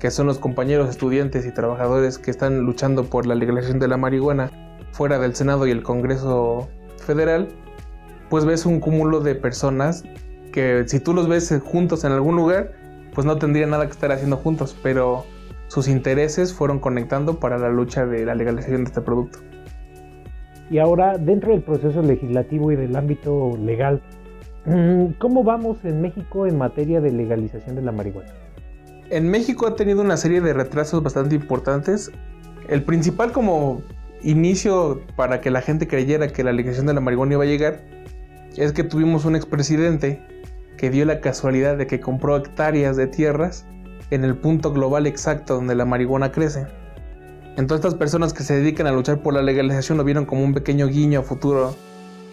que 0.00 0.10
son 0.10 0.26
los 0.26 0.40
compañeros 0.40 0.90
estudiantes 0.90 1.46
y 1.46 1.52
trabajadores 1.54 2.18
que 2.18 2.32
están 2.32 2.58
luchando 2.62 3.04
por 3.04 3.24
la 3.24 3.36
legalización 3.36 3.78
de 3.78 3.86
la 3.86 3.98
marihuana 3.98 4.50
fuera 4.90 5.20
del 5.20 5.36
Senado 5.36 5.64
y 5.68 5.70
el 5.70 5.84
Congreso 5.84 6.66
Federal, 6.96 7.46
pues 8.30 8.44
ves 8.44 8.66
un 8.66 8.80
cúmulo 8.80 9.20
de 9.20 9.36
personas 9.36 10.02
que 10.52 10.82
si 10.88 10.98
tú 10.98 11.14
los 11.14 11.28
ves 11.28 11.56
juntos 11.64 12.02
en 12.02 12.10
algún 12.10 12.34
lugar, 12.34 12.72
pues 13.14 13.24
no 13.24 13.38
tendrían 13.38 13.70
nada 13.70 13.86
que 13.86 13.92
estar 13.92 14.10
haciendo 14.10 14.38
juntos, 14.38 14.76
pero 14.82 15.24
sus 15.68 15.86
intereses 15.86 16.52
fueron 16.52 16.80
conectando 16.80 17.38
para 17.38 17.58
la 17.58 17.68
lucha 17.68 18.06
de 18.06 18.26
la 18.26 18.34
legalización 18.34 18.82
de 18.82 18.88
este 18.88 19.02
producto. 19.02 19.38
Y 20.68 20.78
ahora, 20.78 21.16
dentro 21.16 21.52
del 21.52 21.62
proceso 21.62 22.02
legislativo 22.02 22.72
y 22.72 22.76
del 22.76 22.96
ámbito 22.96 23.56
legal, 23.56 24.02
¿cómo 25.18 25.44
vamos 25.44 25.78
en 25.84 26.00
México 26.00 26.46
en 26.46 26.58
materia 26.58 27.00
de 27.00 27.12
legalización 27.12 27.76
de 27.76 27.82
la 27.82 27.92
marihuana? 27.92 28.32
En 29.10 29.30
México 29.30 29.66
ha 29.66 29.74
tenido 29.74 30.02
una 30.02 30.16
serie 30.16 30.40
de 30.40 30.52
retrasos 30.52 31.02
bastante 31.02 31.34
importantes. 31.34 32.10
El 32.68 32.82
principal 32.82 33.32
como 33.32 33.82
inicio 34.22 35.00
para 35.16 35.40
que 35.40 35.50
la 35.50 35.62
gente 35.62 35.86
creyera 35.86 36.28
que 36.28 36.44
la 36.44 36.52
legalización 36.52 36.86
de 36.86 36.94
la 36.94 37.00
marihuana 37.00 37.34
iba 37.34 37.44
a 37.44 37.46
llegar 37.46 37.80
es 38.56 38.72
que 38.72 38.84
tuvimos 38.84 39.24
un 39.24 39.36
expresidente 39.36 40.20
que 40.76 40.90
dio 40.90 41.04
la 41.04 41.20
casualidad 41.20 41.76
de 41.76 41.86
que 41.86 42.00
compró 42.00 42.36
hectáreas 42.36 42.96
de 42.96 43.06
tierras 43.06 43.66
en 44.10 44.24
el 44.24 44.36
punto 44.36 44.72
global 44.72 45.06
exacto 45.06 45.54
donde 45.54 45.74
la 45.74 45.84
marihuana 45.84 46.32
crece. 46.32 46.66
Entonces 47.56 47.84
estas 47.84 47.94
personas 47.98 48.32
que 48.32 48.42
se 48.42 48.54
dedican 48.54 48.86
a 48.86 48.92
luchar 48.92 49.22
por 49.22 49.34
la 49.34 49.42
legalización 49.42 49.98
lo 49.98 50.04
vieron 50.04 50.26
como 50.26 50.44
un 50.44 50.54
pequeño 50.54 50.86
guiño 50.86 51.20
a 51.20 51.22
futuro 51.22 51.74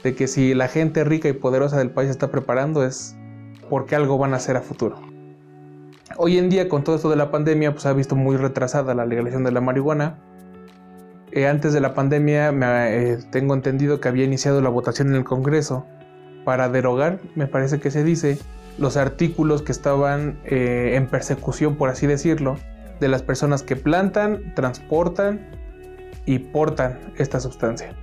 de 0.05 0.13
que 0.13 0.27
si 0.27 0.53
la 0.53 0.67
gente 0.67 1.03
rica 1.03 1.29
y 1.29 1.33
poderosa 1.33 1.79
del 1.79 1.89
país 1.89 2.11
está 2.11 2.29
preparando 2.29 2.85
es 2.85 3.15
porque 3.71 3.95
algo 3.95 4.19
van 4.19 4.33
a 4.33 4.35
hacer 4.37 4.55
a 4.55 4.61
futuro. 4.61 5.01
Hoy 6.15 6.37
en 6.37 6.47
día, 6.47 6.69
con 6.69 6.83
todo 6.83 6.95
esto 6.95 7.09
de 7.09 7.15
la 7.15 7.31
pandemia, 7.31 7.71
pues 7.71 7.87
ha 7.87 7.93
visto 7.93 8.15
muy 8.15 8.37
retrasada 8.37 8.93
la 8.93 9.07
legalización 9.07 9.43
de 9.43 9.51
la 9.51 9.61
marihuana. 9.61 10.19
Eh, 11.31 11.47
antes 11.47 11.73
de 11.73 11.81
la 11.81 11.95
pandemia, 11.95 12.51
me, 12.51 12.67
eh, 12.67 13.17
tengo 13.31 13.55
entendido 13.55 13.99
que 13.99 14.07
había 14.07 14.25
iniciado 14.25 14.61
la 14.61 14.69
votación 14.69 15.07
en 15.07 15.15
el 15.15 15.23
Congreso 15.23 15.87
para 16.43 16.69
derogar, 16.69 17.19
me 17.33 17.47
parece 17.47 17.79
que 17.79 17.89
se 17.89 18.03
dice, 18.03 18.37
los 18.77 18.97
artículos 18.97 19.63
que 19.63 19.71
estaban 19.71 20.37
eh, 20.45 20.91
en 20.93 21.07
persecución, 21.07 21.77
por 21.77 21.89
así 21.89 22.05
decirlo, 22.05 22.57
de 22.99 23.07
las 23.07 23.23
personas 23.23 23.63
que 23.63 23.75
plantan, 23.75 24.53
transportan 24.53 25.49
y 26.27 26.37
portan 26.37 26.99
esta 27.17 27.39
sustancia. 27.39 27.95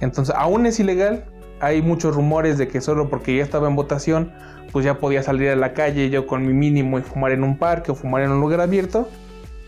Entonces, 0.00 0.34
aún 0.36 0.66
es 0.66 0.78
ilegal, 0.78 1.24
hay 1.60 1.82
muchos 1.82 2.14
rumores 2.14 2.58
de 2.58 2.68
que 2.68 2.80
solo 2.80 3.08
porque 3.08 3.36
ya 3.36 3.42
estaba 3.42 3.68
en 3.68 3.76
votación, 3.76 4.32
pues 4.72 4.84
ya 4.84 4.98
podía 4.98 5.22
salir 5.22 5.48
a 5.50 5.56
la 5.56 5.72
calle 5.72 6.10
yo 6.10 6.26
con 6.26 6.46
mi 6.46 6.52
mínimo 6.52 6.98
y 6.98 7.02
fumar 7.02 7.32
en 7.32 7.42
un 7.42 7.56
parque 7.56 7.92
o 7.92 7.94
fumar 7.94 8.22
en 8.22 8.30
un 8.30 8.40
lugar 8.40 8.60
abierto, 8.60 9.08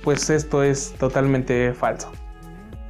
pues 0.04 0.30
esto 0.30 0.62
es 0.62 0.92
totalmente 0.99 1.73
falso. 1.73 2.12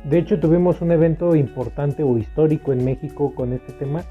De 0.04 0.18
hecho, 0.18 0.40
tuvimos 0.40 0.80
un 0.80 0.92
evento 0.92 1.36
importante 1.36 2.02
o 2.02 2.16
histórico 2.16 2.72
en 2.72 2.84
México 2.84 3.34
con 3.34 3.52
este 3.52 3.72
tema 3.72 4.02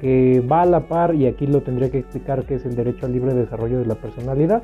que 0.00 0.40
va 0.40 0.62
a 0.62 0.66
la 0.66 0.88
par, 0.88 1.14
y 1.14 1.26
aquí 1.26 1.46
lo 1.46 1.62
tendría 1.62 1.90
que 1.90 1.98
explicar, 1.98 2.44
que 2.44 2.56
es 2.56 2.66
el 2.66 2.76
derecho 2.76 3.06
al 3.06 3.12
libre 3.12 3.32
desarrollo 3.32 3.78
de 3.78 3.86
la 3.86 3.94
personalidad, 3.94 4.62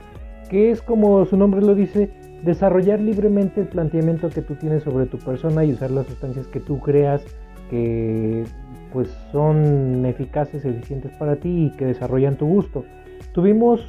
que 0.51 0.71
es 0.71 0.83
como 0.83 1.25
su 1.25 1.37
nombre 1.37 1.63
lo 1.63 1.75
dice, 1.75 2.11
desarrollar 2.43 3.01
libremente 3.01 3.61
el 3.63 3.69
planteamiento 3.69 4.29
que 4.29 4.43
tú 4.43 4.57
tienes 4.57 4.83
sobre 4.83 5.07
tu 5.07 5.19
persona 5.19 5.65
y 5.65 5.73
usar 5.73 5.91
las 5.91 6.07
sustancias 6.07 6.47
que 6.49 6.61
tú 6.61 6.81
creas 6.81 7.25
que 7.71 8.45
pues 8.93 9.09
son 9.33 10.05
eficaces, 10.07 10.65
eficientes 10.65 11.13
para 11.13 11.37
ti 11.37 11.67
y 11.67 11.77
que 11.77 11.87
desarrollan 11.87 12.37
tu 12.37 12.47
gusto. 12.47 12.85
Tuvimos 13.33 13.81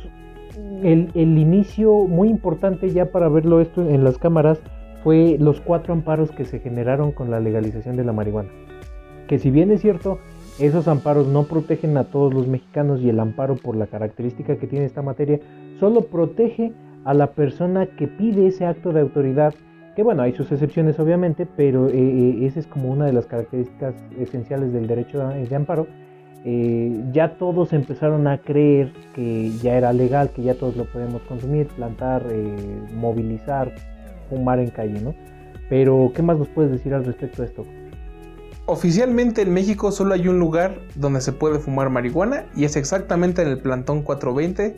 el, 0.83 1.09
el, 1.13 1.37
inicio 1.37 1.93
muy 2.07 2.29
importante 2.29 2.89
ya 2.91 3.11
para 3.11 3.29
verlo 3.29 3.59
esto 3.59 3.87
en 3.87 4.03
las 4.03 4.17
cámaras 4.17 4.59
fue 5.03 5.37
los 5.39 5.59
cuatro 5.59 5.93
amparos 5.93 6.31
que 6.31 6.45
se 6.45 6.59
generaron 6.59 7.11
con 7.11 7.29
la 7.29 7.39
legalización 7.39 7.97
de 7.97 8.05
la 8.05 8.13
marihuana. 8.13 8.49
Que 9.27 9.39
si 9.39 9.51
bien 9.51 9.71
es 9.71 9.81
cierto, 9.81 10.19
esos 10.59 10.87
amparos 10.87 11.27
no 11.27 11.43
protegen 11.43 11.97
a 11.97 12.05
todos 12.05 12.33
los 12.33 12.47
mexicanos 12.47 13.01
y 13.01 13.09
el 13.09 13.19
amparo 13.19 13.55
por 13.55 13.75
la 13.75 13.87
característica 13.87 14.57
que 14.57 14.67
tiene 14.67 14.85
esta 14.85 15.01
materia 15.01 15.39
solo 15.79 16.01
protege 16.01 16.71
a 17.05 17.13
la 17.13 17.31
persona 17.31 17.87
que 17.87 18.07
pide 18.07 18.47
ese 18.47 18.65
acto 18.65 18.93
de 18.93 19.01
autoridad 19.01 19.53
que 19.95 20.03
bueno, 20.03 20.23
hay 20.23 20.33
sus 20.33 20.51
excepciones 20.51 20.99
obviamente, 20.99 21.45
pero 21.45 21.87
eh, 21.87 21.93
eh, 21.93 22.45
esa 22.45 22.59
es 22.59 22.67
como 22.67 22.89
una 22.89 23.05
de 23.05 23.13
las 23.13 23.25
características 23.25 23.93
esenciales 24.17 24.73
del 24.73 24.87
derecho 24.87 25.19
de 25.19 25.55
amparo. 25.55 25.87
Eh, 26.45 27.05
ya 27.13 27.37
todos 27.37 27.71
empezaron 27.71 28.27
a 28.27 28.39
creer 28.39 28.91
que 29.15 29.51
ya 29.61 29.77
era 29.77 29.93
legal, 29.93 30.31
que 30.31 30.41
ya 30.43 30.55
todos 30.55 30.75
lo 30.75 30.85
podemos 30.85 31.21
consumir, 31.23 31.67
plantar, 31.67 32.25
movilizar, 32.93 33.73
fumar 34.29 34.59
en 34.59 34.69
calle, 34.69 34.99
¿no? 34.99 35.15
Pero, 35.69 36.11
¿qué 36.13 36.21
más 36.21 36.37
nos 36.37 36.49
puedes 36.49 36.71
decir 36.71 36.93
al 36.93 37.05
respecto 37.05 37.41
de 37.41 37.47
esto? 37.47 37.63
Oficialmente 38.65 39.41
en 39.41 39.53
México 39.53 39.91
solo 39.91 40.13
hay 40.13 40.27
un 40.27 40.39
lugar 40.39 40.79
donde 40.95 41.21
se 41.21 41.31
puede 41.31 41.59
fumar 41.59 41.89
marihuana 41.89 42.45
y 42.55 42.65
es 42.65 42.75
exactamente 42.75 43.41
en 43.41 43.49
el 43.49 43.59
plantón 43.59 44.03
420 44.03 44.75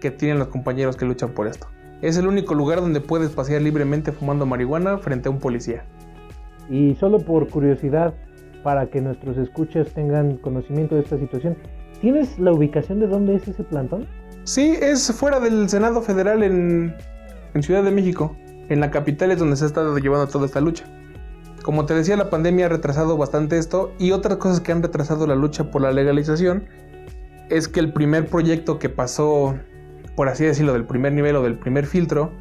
que 0.00 0.10
tienen 0.10 0.38
los 0.38 0.48
compañeros 0.48 0.96
que 0.96 1.04
luchan 1.04 1.30
por 1.30 1.46
esto. 1.46 1.66
Es 2.02 2.16
el 2.16 2.26
único 2.26 2.54
lugar 2.54 2.80
donde 2.80 3.00
puedes 3.00 3.30
pasear 3.30 3.62
libremente 3.62 4.12
fumando 4.12 4.46
marihuana 4.46 4.98
frente 4.98 5.28
a 5.28 5.32
un 5.32 5.38
policía. 5.38 5.84
Y 6.68 6.94
solo 6.96 7.18
por 7.18 7.48
curiosidad, 7.48 8.14
para 8.62 8.86
que 8.86 9.00
nuestros 9.00 9.36
escuchas 9.36 9.88
tengan 9.92 10.36
conocimiento 10.38 10.94
de 10.94 11.02
esta 11.02 11.18
situación, 11.18 11.56
¿tienes 12.00 12.38
la 12.38 12.52
ubicación 12.52 13.00
de 13.00 13.06
dónde 13.06 13.36
es 13.36 13.46
ese 13.46 13.62
plantón? 13.64 14.06
Sí, 14.44 14.76
es 14.80 15.12
fuera 15.12 15.40
del 15.40 15.68
Senado 15.68 16.02
Federal 16.02 16.42
en, 16.42 16.94
en 17.54 17.62
Ciudad 17.62 17.82
de 17.82 17.90
México. 17.90 18.36
En 18.68 18.80
la 18.80 18.90
capital 18.90 19.30
es 19.30 19.38
donde 19.38 19.56
se 19.56 19.64
ha 19.64 19.66
estado 19.66 19.96
llevando 19.98 20.26
toda 20.26 20.46
esta 20.46 20.60
lucha. 20.60 20.84
Como 21.62 21.86
te 21.86 21.94
decía, 21.94 22.16
la 22.16 22.28
pandemia 22.28 22.66
ha 22.66 22.68
retrasado 22.68 23.16
bastante 23.16 23.56
esto 23.58 23.92
y 23.98 24.12
otras 24.12 24.36
cosas 24.36 24.60
que 24.60 24.72
han 24.72 24.82
retrasado 24.82 25.26
la 25.26 25.34
lucha 25.34 25.70
por 25.70 25.80
la 25.80 25.92
legalización 25.92 26.64
es 27.48 27.68
que 27.68 27.80
el 27.80 27.92
primer 27.92 28.26
proyecto 28.26 28.78
que 28.78 28.88
pasó 28.88 29.54
por 30.16 30.28
así 30.28 30.44
decirlo, 30.44 30.72
del 30.72 30.84
primer 30.84 31.12
nivel 31.12 31.36
o 31.36 31.42
del 31.42 31.58
primer 31.58 31.86
filtro, 31.86 32.32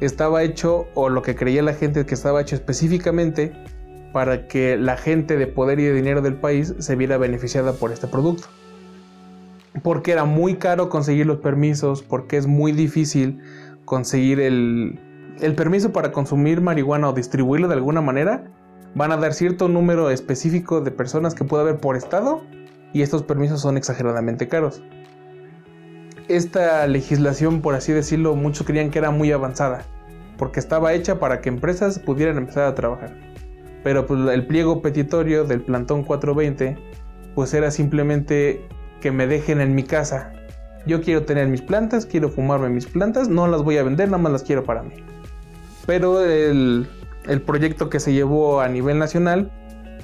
estaba 0.00 0.42
hecho, 0.42 0.86
o 0.94 1.08
lo 1.08 1.22
que 1.22 1.36
creía 1.36 1.62
la 1.62 1.74
gente 1.74 2.04
que 2.04 2.14
estaba 2.14 2.40
hecho 2.40 2.56
específicamente 2.56 3.52
para 4.12 4.48
que 4.48 4.76
la 4.76 4.96
gente 4.96 5.36
de 5.36 5.46
poder 5.46 5.78
y 5.80 5.84
de 5.84 5.94
dinero 5.94 6.20
del 6.22 6.34
país 6.34 6.74
se 6.78 6.96
viera 6.96 7.18
beneficiada 7.18 7.72
por 7.74 7.92
este 7.92 8.08
producto. 8.08 8.48
Porque 9.82 10.12
era 10.12 10.24
muy 10.24 10.56
caro 10.56 10.88
conseguir 10.88 11.26
los 11.26 11.38
permisos, 11.38 12.02
porque 12.02 12.36
es 12.36 12.46
muy 12.46 12.72
difícil 12.72 13.40
conseguir 13.84 14.40
el, 14.40 15.00
el 15.40 15.54
permiso 15.54 15.92
para 15.92 16.12
consumir 16.12 16.60
marihuana 16.60 17.08
o 17.08 17.12
distribuirlo 17.12 17.68
de 17.68 17.74
alguna 17.74 18.00
manera. 18.00 18.44
Van 18.94 19.12
a 19.12 19.16
dar 19.16 19.32
cierto 19.32 19.68
número 19.68 20.10
específico 20.10 20.82
de 20.82 20.90
personas 20.90 21.34
que 21.34 21.44
puede 21.44 21.62
haber 21.62 21.78
por 21.78 21.96
estado 21.96 22.42
y 22.92 23.00
estos 23.00 23.22
permisos 23.22 23.62
son 23.62 23.78
exageradamente 23.78 24.48
caros 24.48 24.82
esta 26.36 26.86
legislación, 26.86 27.60
por 27.60 27.74
así 27.74 27.92
decirlo, 27.92 28.34
muchos 28.34 28.66
creían 28.66 28.90
que 28.90 28.98
era 28.98 29.10
muy 29.10 29.30
avanzada, 29.32 29.84
porque 30.38 30.60
estaba 30.60 30.94
hecha 30.94 31.20
para 31.20 31.40
que 31.40 31.48
empresas 31.48 31.98
pudieran 31.98 32.38
empezar 32.38 32.64
a 32.64 32.74
trabajar. 32.74 33.14
Pero 33.84 34.06
pues, 34.06 34.20
el 34.32 34.46
pliego 34.46 34.80
petitorio 34.80 35.44
del 35.44 35.60
plantón 35.60 36.04
420, 36.04 36.76
pues 37.34 37.52
era 37.52 37.70
simplemente 37.70 38.66
que 39.00 39.10
me 39.10 39.26
dejen 39.26 39.60
en 39.60 39.74
mi 39.74 39.82
casa. 39.82 40.32
Yo 40.86 41.02
quiero 41.02 41.24
tener 41.24 41.48
mis 41.48 41.62
plantas, 41.62 42.06
quiero 42.06 42.28
fumarme 42.28 42.70
mis 42.70 42.86
plantas, 42.86 43.28
no 43.28 43.46
las 43.46 43.62
voy 43.62 43.76
a 43.76 43.82
vender, 43.82 44.08
nada 44.08 44.22
más 44.22 44.32
las 44.32 44.42
quiero 44.42 44.64
para 44.64 44.82
mí. 44.82 44.94
Pero 45.86 46.24
el, 46.24 46.88
el 47.26 47.42
proyecto 47.42 47.90
que 47.90 48.00
se 48.00 48.12
llevó 48.12 48.60
a 48.60 48.68
nivel 48.68 48.98
nacional, 48.98 49.50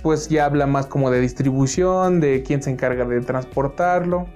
pues 0.02 0.28
ya 0.28 0.44
habla 0.44 0.66
más 0.66 0.86
como 0.86 1.10
de 1.10 1.20
distribución, 1.20 2.20
de 2.20 2.42
quién 2.42 2.62
se 2.62 2.70
encarga 2.70 3.04
de 3.04 3.20
transportarlo 3.20 4.28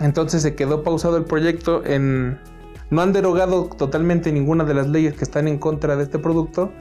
entonces 0.00 0.42
se 0.42 0.54
quedó 0.54 0.82
pausado 0.82 1.16
el 1.16 1.24
proyecto 1.24 1.84
en... 1.84 2.38
No 2.90 3.02
han 3.02 3.12
derogado 3.12 3.64
totalmente 3.64 4.30
ninguna 4.30 4.64
de 4.64 4.74
las 4.74 4.88
leyes 4.88 5.14
que 5.14 5.24
están 5.24 5.48
en 5.48 5.58
contra 5.58 5.96
de 5.96 6.04
este 6.04 6.18
producto 6.18 6.72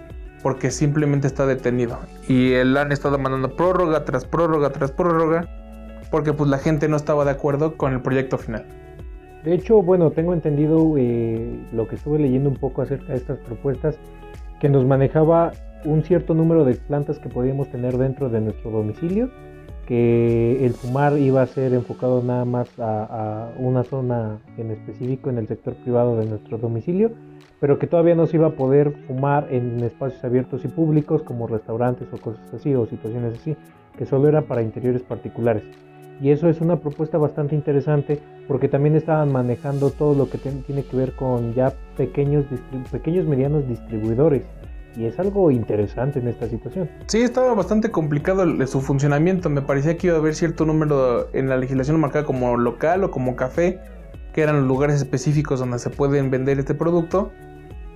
porque 0.43 0.69
simplemente 0.69 1.25
está 1.25 1.47
detenido. 1.47 1.97
Y 2.27 2.53
el 2.53 2.77
han 2.77 2.91
estado 2.91 3.17
mandando 3.17 3.55
prórroga 3.55 4.05
tras 4.05 4.25
prórroga 4.25 4.69
tras 4.69 4.91
prórroga 4.91 5.49
porque 6.11 6.33
pues 6.33 6.49
la 6.49 6.59
gente 6.59 6.87
no 6.87 6.97
estaba 6.97 7.25
de 7.25 7.31
acuerdo 7.31 7.77
con 7.77 7.93
el 7.93 8.01
proyecto 8.01 8.37
final. 8.37 8.65
De 9.43 9.55
hecho, 9.55 9.81
bueno, 9.81 10.11
tengo 10.11 10.33
entendido 10.33 10.95
eh, 10.97 11.59
lo 11.71 11.87
que 11.87 11.95
estuve 11.95 12.19
leyendo 12.19 12.49
un 12.49 12.57
poco 12.57 12.83
acerca 12.83 13.13
de 13.13 13.17
estas 13.17 13.39
propuestas 13.39 13.97
que 14.59 14.69
nos 14.69 14.85
manejaba 14.85 15.51
un 15.83 16.03
cierto 16.03 16.33
número 16.33 16.65
de 16.65 16.75
plantas 16.75 17.19
que 17.19 17.29
podíamos 17.29 17.69
tener 17.69 17.97
dentro 17.97 18.29
de 18.29 18.41
nuestro 18.41 18.71
domicilio 18.71 19.29
que 19.85 20.65
el 20.65 20.73
fumar 20.73 21.17
iba 21.17 21.41
a 21.41 21.47
ser 21.47 21.73
enfocado 21.73 22.23
nada 22.23 22.45
más 22.45 22.69
a, 22.79 23.49
una 23.57 23.83
zona 23.83 24.39
en 24.57 24.71
específico 24.71 25.29
en 25.29 25.37
el 25.37 25.47
sector 25.47 25.75
privado 25.75 26.17
de 26.17 26.25
nuestro 26.25 26.57
domicilio, 26.57 27.11
pero 27.59 27.79
que 27.79 27.87
todavía 27.87 28.15
no 28.15 28.27
se 28.27 28.37
iba 28.37 28.47
a 28.47 28.55
poder 28.55 28.91
fumar 29.07 29.47
en 29.51 29.79
espacios 29.81 30.23
abiertos 30.23 30.65
y 30.65 30.67
públicos 30.67 31.23
como 31.23 31.47
restaurantes 31.47 32.07
o 32.11 32.17
cosas 32.17 32.53
así 32.53 32.73
o 32.73 32.85
situaciones 32.85 33.39
así, 33.39 33.55
que 33.97 34.05
solo 34.05 34.27
era 34.27 34.41
para 34.41 34.61
interiores 34.61 35.03
particulares. 35.03 35.63
Y 36.21 36.29
eso 36.29 36.47
es 36.47 36.61
una 36.61 36.77
propuesta 36.77 37.17
bastante 37.17 37.55
interesante 37.55 38.19
porque 38.47 38.69
también 38.69 38.95
estaban 38.95 39.31
manejando 39.31 39.89
todo 39.89 40.15
lo 40.15 40.29
que 40.29 40.37
tiene 40.37 40.83
que 40.83 40.95
ver 40.95 41.13
con 41.15 41.53
ya 41.53 41.73
pequeños, 41.97 42.45
pequeños 42.91 43.25
medianos 43.25 43.67
distribuidores 43.67 44.43
y 44.97 45.05
es 45.05 45.19
algo 45.19 45.51
interesante 45.51 46.19
en 46.19 46.27
esta 46.27 46.47
situación. 46.47 46.89
Sí, 47.07 47.21
estaba 47.21 47.53
bastante 47.53 47.91
complicado 47.91 48.45
su 48.67 48.81
funcionamiento. 48.81 49.49
Me 49.49 49.61
parecía 49.61 49.97
que 49.97 50.07
iba 50.07 50.15
a 50.15 50.19
haber 50.19 50.35
cierto 50.35 50.65
número 50.65 51.29
en 51.33 51.49
la 51.49 51.57
legislación 51.57 51.99
marcada 51.99 52.25
como 52.25 52.57
local 52.57 53.03
o 53.03 53.11
como 53.11 53.35
café, 53.35 53.79
que 54.33 54.41
eran 54.41 54.57
los 54.57 54.67
lugares 54.67 54.97
específicos 54.97 55.59
donde 55.59 55.79
se 55.79 55.89
pueden 55.89 56.31
vender 56.31 56.59
este 56.59 56.73
producto. 56.73 57.31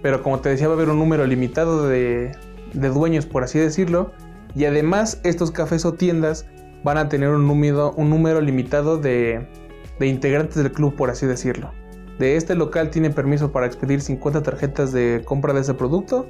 Pero 0.02 0.24
como 0.24 0.40
te 0.40 0.50
decía, 0.50 0.68
va 0.68 0.74
a 0.74 0.78
haber 0.78 0.90
un 0.90 1.00
número 1.00 1.26
limitado 1.26 1.88
de, 1.88 2.32
dueños, 2.74 3.26
por 3.26 3.44
así 3.44 3.60
decirlo. 3.60 4.12
Y 4.56 4.66
además, 4.66 5.20
estos 5.24 5.52
cafés 5.52 5.86
o 5.86 5.94
tiendas 5.94 6.48
van 6.84 6.98
a 6.98 7.10
tener 7.10 7.30
un 7.30 7.46
número, 7.46 7.94
un 7.94 8.10
número 8.10 8.42
limitado 8.42 8.98
de, 8.98 9.48
de 10.00 10.08
integrantes 10.08 10.56
del 10.56 10.72
club, 10.72 10.96
por 10.96 11.10
así 11.10 11.26
decirlo. 11.26 11.72
De 12.18 12.36
este 12.36 12.56
local 12.56 12.90
tiene 12.90 13.10
permiso 13.10 13.52
para 13.52 13.66
expedir 13.66 14.02
50 14.02 14.44
tarjetas 14.44 14.92
de 14.92 15.22
compra 15.26 15.54
de 15.54 15.62
ese 15.62 15.74
producto 15.74 16.28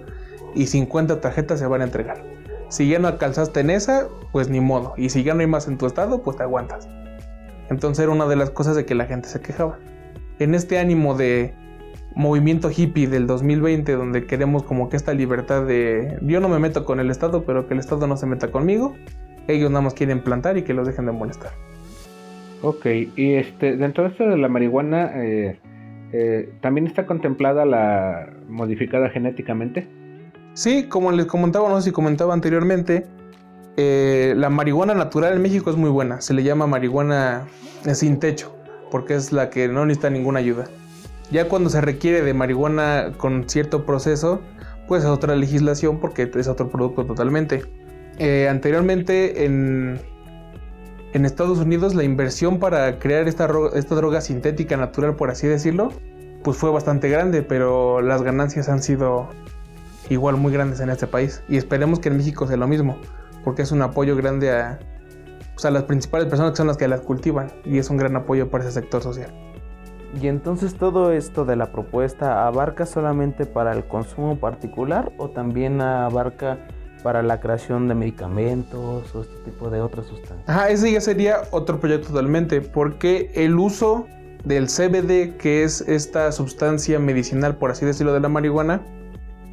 y 0.56 0.68
50 0.68 1.22
tarjetas 1.22 1.60
se 1.60 1.68
van 1.68 1.82
a 1.82 1.86
entregar. 1.86 2.24
Si 2.70 2.88
ya 2.88 3.00
no 3.00 3.08
alcanzaste 3.08 3.62
en 3.62 3.70
esa, 3.70 4.08
pues 4.32 4.50
ni 4.50 4.60
modo. 4.60 4.94
Y 4.98 5.10
si 5.10 5.24
ya 5.24 5.34
no 5.34 5.42
hay 5.42 5.48
más 5.48 5.68
en 5.68 5.78
tu 5.78 5.86
estado, 5.86 6.22
pues 6.22 6.38
te 6.38 6.44
aguantas. 6.44 6.88
Entonces 7.70 8.04
era 8.04 8.12
una 8.12 8.28
de 8.28 8.36
las 8.36 8.50
cosas 8.50 8.76
de 8.76 8.86
que 8.86 8.96
la 8.96 9.06
gente 9.06 9.28
se 9.28 9.42
quejaba. 9.42 9.80
En 10.40 10.56
este 10.56 10.80
ánimo 10.80 11.16
de 11.16 11.54
movimiento 12.16 12.70
hippie 12.76 13.08
del 13.08 13.28
2020, 13.28 13.92
donde 13.94 14.26
queremos 14.26 14.64
como 14.64 14.90
que 14.90 14.98
esta 14.98 15.14
libertad 15.14 15.66
de 15.66 16.18
yo 16.22 16.40
no 16.40 16.50
me 16.50 16.60
meto 16.60 16.86
con 16.86 17.00
el 17.00 17.10
Estado, 17.12 17.44
pero 17.44 17.68
que 17.68 17.74
el 17.74 17.80
Estado 17.80 18.08
no 18.08 18.18
se 18.18 18.26
meta 18.26 18.52
conmigo, 18.52 18.96
ellos 19.48 19.70
nada 19.70 19.82
más 19.82 19.94
quieren 19.94 20.22
plantar 20.22 20.58
y 20.58 20.64
que 20.64 20.74
los 20.74 20.88
dejen 20.88 21.06
de 21.06 21.12
molestar. 21.12 21.52
Ok, 22.62 22.86
y 23.16 23.36
este, 23.36 23.78
dentro 23.78 24.04
de 24.04 24.10
esto 24.10 24.26
de 24.26 24.38
la 24.38 24.48
marihuana, 24.48 25.12
eh, 25.16 25.60
Eh, 26.12 26.54
¿También 26.62 26.88
está 26.88 27.06
contemplada 27.06 27.66
la 27.66 28.34
modificada 28.48 29.10
genéticamente? 29.10 29.88
Sí, 30.60 30.90
como 30.90 31.14
les 31.14 31.26
comentaba, 31.26 31.70
no 31.70 31.80
sé 31.80 31.86
si 31.86 31.92
comentaba 31.94 32.34
anteriormente, 32.34 33.08
eh, 33.78 34.34
la 34.36 34.50
marihuana 34.50 34.94
natural 34.94 35.32
en 35.32 35.42
México 35.42 35.70
es 35.70 35.78
muy 35.78 35.90
buena. 35.90 36.20
Se 36.20 36.34
le 36.34 36.44
llama 36.44 36.68
marihuana 36.68 37.48
sin 37.94 38.20
techo, 38.20 38.54
porque 38.92 39.16
es 39.16 39.32
la 39.32 39.50
que 39.50 39.70
no 39.70 39.86
necesita 39.86 40.10
ninguna 40.10 40.40
ayuda. 40.40 40.66
Ya 41.32 41.48
cuando 41.48 41.70
se 41.70 41.80
requiere 41.80 42.24
de 42.24 42.34
marihuana 42.34 43.14
con 43.16 43.48
cierto 43.48 43.86
proceso, 43.86 44.42
pues 44.86 45.04
es 45.06 45.10
otra 45.10 45.34
legislación 45.38 46.02
porque 46.02 46.30
es 46.36 46.50
otro 46.50 46.68
producto 46.68 47.06
totalmente. 47.06 47.64
Eh, 48.18 48.50
anteriormente 48.50 49.46
en, 49.46 50.02
en 51.14 51.26
Estados 51.26 51.60
Unidos 51.60 51.96
la 51.96 52.04
inversión 52.04 52.60
para 52.60 53.00
crear 53.00 53.30
esta, 53.30 53.50
esta 53.76 53.96
droga 53.96 54.20
sintética 54.20 54.76
natural, 54.76 55.16
por 55.16 55.30
así 55.30 55.48
decirlo, 55.48 55.94
pues 56.44 56.58
fue 56.58 56.70
bastante 56.70 57.08
grande, 57.08 57.44
pero 57.44 58.02
las 58.02 58.24
ganancias 58.24 58.68
han 58.68 58.84
sido 58.84 59.30
igual 60.10 60.38
muy 60.38 60.52
grandes 60.52 60.80
en 60.80 60.90
este 60.90 61.08
país. 61.08 61.44
Y 61.48 61.58
esperemos 61.58 62.00
que 62.00 62.10
en 62.10 62.18
México 62.18 62.48
sea 62.48 62.58
lo 62.58 62.68
mismo, 62.68 62.98
porque 63.44 63.62
es 63.62 63.72
un 63.72 63.82
apoyo 63.82 64.16
grande 64.16 64.52
a, 64.52 64.80
pues, 65.54 65.66
a 65.66 65.72
las 65.72 65.84
principales 65.84 66.28
personas 66.28 66.52
que 66.52 66.58
son 66.58 66.68
las 66.68 66.78
que 66.78 66.88
las 66.88 67.02
cultivan, 67.02 67.52
y 67.66 67.78
es 67.78 67.90
un 67.90 67.98
gran 67.98 68.16
apoyo 68.16 68.50
para 68.50 68.64
ese 68.64 68.74
sector 68.74 69.02
social. 69.02 69.34
Y 70.20 70.28
entonces 70.28 70.76
todo 70.76 71.12
esto 71.12 71.46
de 71.46 71.56
la 71.56 71.72
propuesta 71.72 72.48
abarca 72.48 72.86
solamente 72.86 73.46
para 73.46 73.74
el 73.74 73.86
consumo 73.86 74.40
particular 74.40 75.12
o 75.18 75.30
también 75.30 75.82
abarca 75.82 76.58
para 77.04 77.22
la 77.22 77.40
creación 77.40 77.88
de 77.88 77.96
medicamentos 77.96 79.16
o 79.16 79.22
este 79.22 79.38
tipo 79.46 79.70
de 79.70 79.82
otras 79.82 80.08
sustancias. 80.08 80.50
Ajá, 80.50 80.70
ese 80.70 80.92
ya 80.92 81.00
sería 81.00 81.42
otro 81.52 81.80
proyecto 81.80 82.10
totalmente, 82.10 82.62
porque 82.62 83.32
el 83.36 83.58
uso 83.58 84.08
del 84.44 84.68
CBD, 84.68 85.38
que 85.38 85.64
es 85.64 85.82
esta 85.82 86.32
sustancia 86.32 87.00
medicinal, 87.00 87.58
por 87.58 87.72
así 87.72 87.86
decirlo, 87.86 88.14
de 88.14 88.20
la 88.20 88.30
marihuana, 88.30 88.82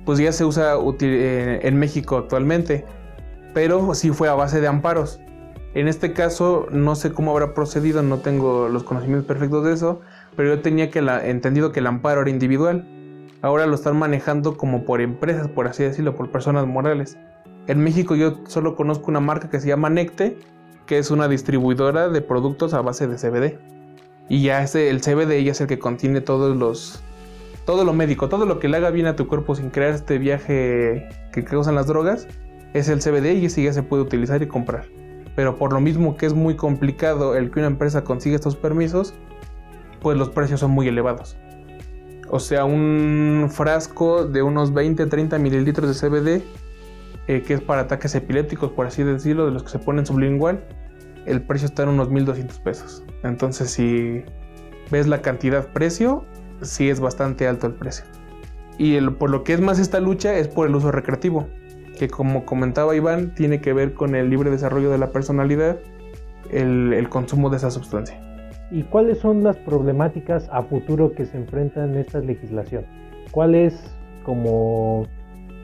pues 0.07 0.21
ya 0.21 0.33
se 0.33 0.45
usa 0.45 0.77
eh, 1.01 1.61
en 1.63 1.79
México 1.79 2.17
actualmente, 2.17 2.87
pero 3.53 3.95
sí 3.95 4.11
fue 4.11 4.29
a 4.29 4.35
base 4.35 4.61
de 4.61 4.69
amparos. 4.69 5.21
En 5.75 5.89
este 5.89 6.15
caso 6.15 6.69
no 6.71 6.95
sé 6.95 7.13
cómo 7.13 7.33
habrá 7.33 7.53
procedido, 7.53 8.03
no 8.03 8.19
tengo 8.19 8.69
los 8.69 8.85
conocimientos 8.85 9.27
perfectos 9.27 9.65
de 9.65 9.75
eso, 9.75 10.01
pero 10.37 10.55
yo 10.55 10.63
tenía 10.63 10.91
que 10.91 11.01
entendido 11.01 11.73
que 11.73 11.81
el 11.81 11.89
amparo 11.89 12.23
era 12.23 12.31
individual. 12.31 12.87
Ahora 13.43 13.67
lo 13.67 13.75
están 13.75 13.99
manejando 13.99 14.57
como 14.57 14.85
por 14.85 15.01
empresas, 15.01 15.49
por 15.49 15.67
así 15.67 15.83
decirlo, 15.83 16.15
por 16.15 16.31
personas 16.31 16.67
morales. 16.67 17.19
En 17.67 17.81
México 17.81 18.15
yo 18.15 18.39
solo 18.47 18.77
conozco 18.77 19.11
una 19.11 19.21
marca 19.21 19.51
que 19.51 19.61
se 19.61 19.69
llama 19.69 19.91
Necte, 19.91 20.39
que 20.87 20.99
es 20.99 21.11
una 21.11 21.27
distribuidora 21.27 22.09
de 22.09 22.23
productos 22.23 22.75
a 22.75 22.81
base 22.81 23.09
de 23.09 23.17
CBD. 23.17 23.59
Y 24.29 24.43
ya 24.43 24.63
el 24.63 25.01
CBD 25.01 25.43
ya 25.43 25.53
es 25.53 25.61
el 25.61 25.67
que 25.67 25.79
contiene 25.79 26.21
todos 26.21 26.57
los 26.57 27.03
todo 27.67 27.85
lo 27.85 27.93
médico, 27.93 28.29
todo 28.29 28.47
lo 28.47 28.59
que 28.61 28.69
le 28.69 28.79
haga 28.79 28.91
bien 28.91 29.07
a 29.07 29.17
tu 29.17 29.27
cuerpo 29.27 29.55
sin 29.57 29.71
crear 29.71 29.93
este 29.93 30.19
viaje 30.19 31.09
que 31.33 31.45
causan 31.45 31.75
las 31.75 31.89
drogas, 31.89 32.29
es 32.73 32.89
el 32.89 33.01
CBD 33.01 33.35
y 33.35 33.47
ese 33.47 33.63
ya 33.63 33.73
se 33.73 33.83
puede 33.83 34.05
utilizar 34.05 34.41
y 34.43 34.47
comprar. 34.47 34.87
Pero 35.35 35.57
por 35.57 35.73
lo 35.73 35.81
mismo 35.81 36.17
que 36.17 36.27
es 36.27 36.33
muy 36.33 36.55
complicado 36.55 37.35
el 37.35 37.51
que 37.51 37.59
una 37.59 37.67
empresa 37.67 38.05
consiga 38.05 38.37
estos 38.37 38.57
permisos, 38.57 39.15
pues 40.01 40.17
los 40.17 40.31
precios 40.31 40.61
son 40.61 40.71
muy 40.71 40.87
elevados. 40.87 41.37
O 42.31 42.39
sea, 42.39 42.65
un 42.65 43.49
frasco 43.51 44.25
de 44.25 44.43
unos 44.43 44.73
20-30 44.73 45.39
mililitros 45.39 45.89
de 45.89 46.09
CBD, 46.09 46.43
eh, 47.27 47.43
que 47.43 47.55
es 47.55 47.61
para 47.61 47.83
ataques 47.83 48.15
epilépticos, 48.15 48.71
por 48.71 48.87
así 48.87 49.03
decirlo, 49.03 49.47
de 49.47 49.53
los 49.53 49.65
que 49.65 49.71
se 49.71 49.79
ponen 49.81 50.07
sublingual, 50.07 50.65
el 51.27 51.43
precio 51.43 51.67
está 51.67 51.83
en 51.83 51.91
unos 51.91 52.11
1200 52.11 52.59
pesos. 52.61 53.05
Entonces, 53.25 53.71
si 53.71 54.25
ves 54.91 55.09
la 55.09 55.21
cantidad 55.21 55.67
precio, 55.73 56.25
sí 56.63 56.89
es 56.89 57.01
bastante 57.01 57.47
alto 57.47 57.67
el 57.67 57.75
precio. 57.75 58.05
Y 58.79 59.01
por 59.13 59.31
lo 59.31 59.45
que 59.45 59.55
es 59.55 59.61
más 59.61 59.79
esta 59.79 60.01
lucha 60.01 60.37
es 60.37 60.49
por 60.49 60.67
el 60.67 60.75
uso 60.75 60.93
recreativo, 60.93 61.47
que 61.99 62.09
como 62.09 62.45
comentaba 62.45 62.95
Iván, 62.95 63.35
tiene 63.35 63.61
que 63.61 63.73
ver 63.73 63.95
con 63.95 64.15
el 64.15 64.29
libre 64.31 64.51
desarrollo 64.51 64.91
de 64.91 64.99
la 64.99 65.11
personalidad, 65.13 65.79
el, 66.51 67.09
consumo 67.09 67.51
de 67.51 67.57
esa 67.57 67.71
sustancia. 67.71 68.21
¿Y 68.71 68.83
cuáles 68.83 69.19
son 69.19 69.43
las 69.43 69.57
problemáticas 69.57 70.49
a 70.53 70.63
futuro 70.63 71.13
que 71.13 71.25
se 71.25 71.37
enfrentan 71.37 71.91
en 71.91 71.99
esta 71.99 72.19
legislación? 72.19 72.85
¿Cuál 73.31 73.55
es 73.55 73.97
como 74.25 75.07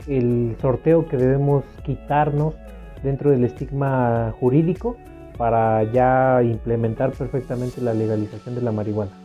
el 0.07 0.57
sorteo 0.61 1.07
que 1.07 1.17
debemos 1.17 1.65
quitarnos 1.85 2.55
dentro 3.03 3.31
del 3.31 3.45
estigma 3.45 4.33
jurídico 4.39 4.97
para 5.37 5.83
ya 5.93 6.43
implementar 6.43 7.13
perfectamente 7.13 7.81
la 7.81 7.93
legalización 7.93 8.55
de 8.55 8.63
la 8.63 8.73
marihuana? 8.73 9.22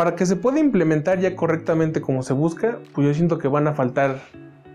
Para 0.00 0.16
que 0.16 0.24
se 0.24 0.34
pueda 0.34 0.58
implementar 0.58 1.20
ya 1.20 1.36
correctamente 1.36 2.00
como 2.00 2.22
se 2.22 2.32
busca, 2.32 2.78
pues 2.94 3.06
yo 3.06 3.12
siento 3.12 3.36
que 3.36 3.48
van 3.48 3.68
a 3.68 3.74
faltar 3.74 4.18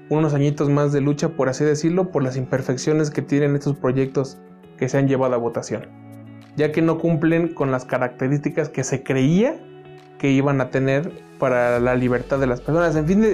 unos 0.07 0.35
añitos 0.35 0.69
más 0.69 0.91
de 0.93 1.01
lucha, 1.01 1.29
por 1.29 1.49
así 1.49 1.63
decirlo, 1.63 2.11
por 2.11 2.21
las 2.21 2.37
imperfecciones 2.37 3.09
que 3.09 3.23
tienen 3.23 3.55
estos 3.55 3.75
proyectos 3.75 4.37
que 4.77 4.87
se 4.87 4.99
han 4.99 5.07
llevado 5.07 5.33
a 5.33 5.37
votación, 5.37 5.87
ya 6.55 6.71
que 6.71 6.83
no 6.83 6.99
cumplen 6.99 7.55
con 7.55 7.71
las 7.71 7.85
características 7.85 8.69
que 8.69 8.83
se 8.83 9.01
creía 9.01 9.59
que 10.19 10.29
iban 10.29 10.61
a 10.61 10.69
tener 10.69 11.11
para 11.39 11.79
la 11.79 11.95
libertad 11.95 12.37
de 12.37 12.45
las 12.45 12.61
personas. 12.61 12.95
En 12.95 13.07
fin 13.07 13.25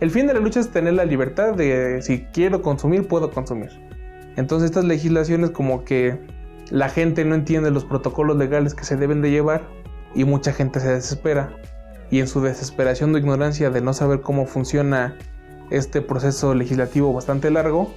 el 0.00 0.10
fin 0.10 0.26
de 0.26 0.34
la 0.34 0.40
lucha 0.40 0.58
es 0.58 0.72
tener 0.72 0.94
la 0.94 1.04
libertad 1.04 1.54
de 1.54 2.02
si 2.02 2.22
quiero 2.32 2.60
consumir, 2.60 3.06
puedo 3.06 3.30
consumir. 3.30 3.70
Entonces 4.34 4.70
estas 4.70 4.84
legislaciones 4.84 5.50
como 5.50 5.84
que 5.84 6.18
la 6.72 6.88
gente 6.88 7.24
no 7.24 7.36
entiende 7.36 7.70
los 7.70 7.84
protocolos 7.84 8.36
legales 8.36 8.74
que 8.74 8.82
se 8.82 8.96
deben 8.96 9.22
de 9.22 9.30
llevar 9.30 9.85
y 10.16 10.24
mucha 10.24 10.52
gente 10.52 10.80
se 10.80 10.92
desespera. 10.92 11.50
Y 12.10 12.20
en 12.20 12.26
su 12.26 12.40
desesperación 12.40 13.12
de 13.12 13.20
ignorancia 13.20 13.70
de 13.70 13.80
no 13.80 13.92
saber 13.92 14.22
cómo 14.22 14.46
funciona 14.46 15.14
este 15.70 16.00
proceso 16.00 16.54
legislativo 16.54 17.12
bastante 17.12 17.50
largo, 17.50 17.92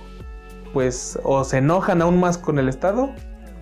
pues 0.74 1.18
o 1.24 1.44
se 1.44 1.58
enojan 1.58 2.02
aún 2.02 2.20
más 2.20 2.38
con 2.38 2.60
el 2.60 2.68
Estado 2.68 3.12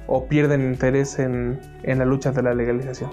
o 0.08 0.26
pierden 0.28 0.62
interés 0.62 1.20
en, 1.20 1.60
en 1.84 2.00
la 2.00 2.06
lucha 2.06 2.32
de 2.32 2.42
la 2.42 2.54
legalización. 2.54 3.12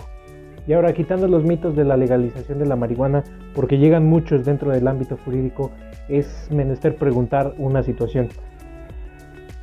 Y 0.67 0.73
ahora 0.73 0.95
quitando 0.95 1.29
los 1.29 1.45
mitos 1.45 1.77
de 1.77 1.85
la 1.85 1.97
legalización 1.97 2.59
de 2.59 2.67
la 2.67 2.77
marihuana, 2.77 3.23
porque 3.55 3.77
llegan 3.77 4.07
muchos 4.07 4.47
dentro 4.47 4.71
del 4.71 4.89
ámbito 4.89 5.19
jurídico, 5.25 5.73
es 6.09 6.49
menester 6.51 6.97
preguntar 6.97 7.55
una 7.59 7.83
situación. 7.83 8.29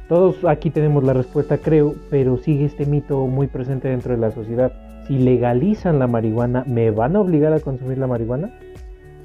Todos 0.08 0.44
aquí 0.46 0.70
tenemos 0.70 1.04
la 1.04 1.14
respuesta, 1.14 1.58
creo, 1.58 1.96
pero 2.10 2.38
sigue 2.38 2.66
este 2.66 2.86
mito 2.86 3.26
muy 3.28 3.48
presente 3.48 3.88
dentro 3.88 4.14
de 4.14 4.20
la 4.20 4.32
sociedad 4.32 4.91
si 5.08 5.18
legalizan 5.18 6.00
la 6.00 6.08
marihuana, 6.08 6.64
¿me 6.68 6.92
van 6.92 7.16
a 7.16 7.20
obligar 7.20 7.54
a 7.54 7.60
consumir 7.60 7.98
la 7.98 8.08
marihuana? 8.08 8.58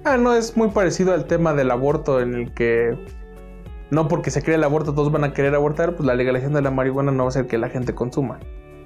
Ah, 0.04 0.16
no, 0.16 0.34
es 0.34 0.56
muy 0.56 0.68
parecido 0.68 1.12
al 1.14 1.26
tema 1.26 1.52
del 1.54 1.70
aborto 1.70 2.20
en 2.20 2.34
el 2.34 2.52
que 2.52 2.96
no 3.90 4.08
porque 4.08 4.30
se 4.30 4.42
cree 4.42 4.56
el 4.56 4.64
aborto 4.64 4.94
todos 4.94 5.12
van 5.12 5.24
a 5.24 5.32
querer 5.32 5.54
abortar, 5.54 5.94
pues 5.94 6.06
la 6.06 6.14
legalización 6.14 6.54
de 6.54 6.62
la 6.62 6.70
marihuana 6.70 7.12
no 7.12 7.24
va 7.24 7.28
a 7.28 7.28
hacer 7.28 7.46
que 7.46 7.58
la 7.58 7.68
gente 7.68 7.94
consuma. 7.94 8.38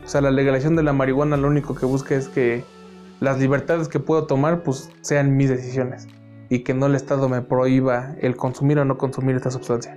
O 0.04 0.08
sea, 0.08 0.20
la 0.20 0.30
legalización 0.30 0.76
de 0.76 0.82
la 0.82 0.92
marihuana 0.92 1.36
lo 1.36 1.48
único 1.48 1.74
que 1.74 1.86
busca 1.86 2.14
es 2.14 2.28
que 2.28 2.64
las 3.20 3.38
libertades 3.38 3.88
que 3.88 4.00
puedo 4.00 4.26
tomar 4.26 4.62
pues 4.62 4.90
sean 5.02 5.36
mis 5.36 5.48
decisiones 5.48 6.08
y 6.48 6.60
que 6.60 6.74
no 6.74 6.86
el 6.86 6.94
Estado 6.94 7.28
me 7.28 7.42
prohíba 7.42 8.14
el 8.20 8.36
consumir 8.36 8.78
o 8.78 8.84
no 8.84 8.98
consumir 8.98 9.36
esta 9.36 9.50
sustancia. 9.50 9.96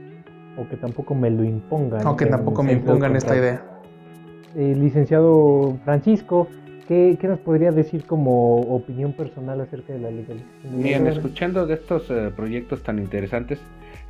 O 0.58 0.68
que 0.68 0.78
tampoco 0.78 1.16
me 1.16 1.32
lo 1.32 1.44
impongan. 1.44 2.06
O 2.06 2.16
que 2.16 2.28
tampoco 2.28 2.64
me 2.64 2.74
impongan 2.74 3.16
esta 3.16 3.36
idea. 3.36 3.66
Eh, 4.56 4.76
licenciado 4.78 5.78
Francisco, 5.84 6.48
¿Qué, 6.88 7.18
nos 7.24 7.40
podría 7.40 7.72
decir 7.72 8.06
como 8.06 8.62
opinión 8.62 9.14
personal 9.14 9.62
acerca 9.62 9.94
de 9.94 10.00
la 10.00 10.12
legalización? 10.12 10.84
Bien, 10.84 11.08
escuchando 11.08 11.66
de 11.66 11.76
estos 11.76 12.10
eh, 12.10 12.32
proyectos 12.36 12.84
tan 12.84 13.00
interesantes, 13.00 13.60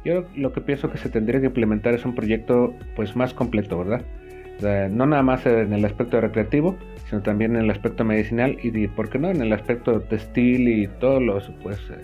yo 0.04 0.26
lo 0.36 0.52
que 0.54 0.62
pienso 0.62 0.92
que 0.92 0.98
se 0.98 1.10
tendría 1.10 1.40
que 1.40 1.48
implementar 1.48 1.94
es 1.94 2.04
un 2.04 2.16
proyecto 2.16 2.74
pues 2.96 3.16
más 3.16 3.34
completo, 3.34 3.78
¿verdad? 3.78 4.02
no 4.92 5.06
nada 5.06 5.24
más 5.24 5.46
en 5.46 5.74
el 5.74 5.84
aspecto 5.84 6.22
recreativo, 6.22 6.78
sino 7.10 7.22
también 7.22 7.56
en 7.56 7.64
el 7.64 7.70
aspecto 7.70 8.06
medicinal 8.06 8.58
y, 8.64 8.88
¿por 8.88 9.10
qué 9.10 9.20
no?, 9.20 9.30
en 9.30 9.42
el 9.42 9.52
aspecto 9.52 10.00
textil 10.02 10.68
y 10.70 10.88
todos 10.88 11.22
los, 11.22 11.52
pues, 11.62 11.80
eh, 11.90 12.00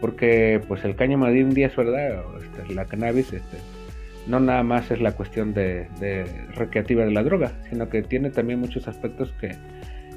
porque 0.00 0.60
pues 0.68 0.84
el 0.84 0.96
cáñamo 0.96 1.26
de 1.26 1.38
India 1.38 1.68
es 1.68 1.76
verdad, 1.76 2.22
este, 2.42 2.74
la 2.74 2.84
cannabis, 2.84 3.32
este, 3.32 3.56
no 4.26 4.38
nada 4.40 4.62
más 4.62 4.90
es 4.90 5.00
la 5.00 5.12
cuestión 5.12 5.54
de, 5.54 5.88
de 5.98 6.26
recreativa 6.54 7.04
de 7.04 7.12
la 7.12 7.22
droga, 7.22 7.52
sino 7.70 7.88
que 7.88 8.02
tiene 8.02 8.30
también 8.30 8.60
muchos 8.60 8.86
aspectos 8.86 9.32
que 9.40 9.52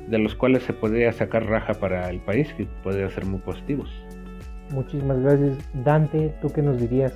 de 0.07 0.17
los 0.17 0.35
cuales 0.35 0.63
se 0.63 0.73
podría 0.73 1.11
sacar 1.11 1.45
raja 1.45 1.73
para 1.73 2.09
el 2.09 2.19
país 2.21 2.53
que 2.53 2.65
podría 2.83 3.09
ser 3.09 3.25
muy 3.25 3.39
positivos. 3.39 3.89
Muchísimas 4.71 5.19
gracias. 5.19 5.57
Dante, 5.73 6.33
¿tú 6.41 6.49
qué 6.51 6.61
nos 6.61 6.79
dirías? 6.79 7.13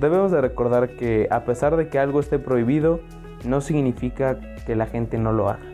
Debemos 0.00 0.32
de 0.32 0.40
recordar 0.40 0.90
que 0.90 1.28
a 1.30 1.44
pesar 1.44 1.76
de 1.76 1.88
que 1.88 1.98
algo 1.98 2.20
esté 2.20 2.38
prohibido, 2.38 3.00
no 3.44 3.60
significa 3.60 4.38
que 4.66 4.74
la 4.74 4.86
gente 4.86 5.18
no 5.18 5.32
lo 5.32 5.48
haga. 5.48 5.64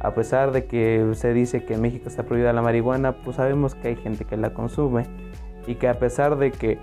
A 0.00 0.14
pesar 0.14 0.52
de 0.52 0.64
que 0.64 1.10
se 1.14 1.32
dice 1.32 1.64
que 1.64 1.74
en 1.74 1.82
México 1.82 2.08
está 2.08 2.22
prohibida 2.22 2.52
la 2.52 2.62
marihuana, 2.62 3.16
pues 3.22 3.36
sabemos 3.36 3.74
que 3.74 3.88
hay 3.88 3.96
gente 3.96 4.24
que 4.24 4.36
la 4.36 4.54
consume 4.54 5.04
y 5.66 5.74
que 5.74 5.88
a 5.88 5.98
pesar 5.98 6.38
de 6.38 6.52
que 6.52 6.78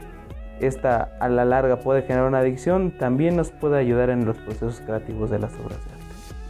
esta 0.59 1.15
a 1.19 1.29
la 1.29 1.45
larga 1.45 1.77
puede 1.77 2.01
generar 2.01 2.27
una 2.27 2.39
adicción, 2.39 2.91
también 2.91 3.35
nos 3.35 3.51
puede 3.51 3.77
ayudar 3.77 4.09
en 4.09 4.25
los 4.25 4.37
procesos 4.37 4.81
creativos 4.81 5.29
de 5.29 5.39
las 5.39 5.53
obras 5.55 5.96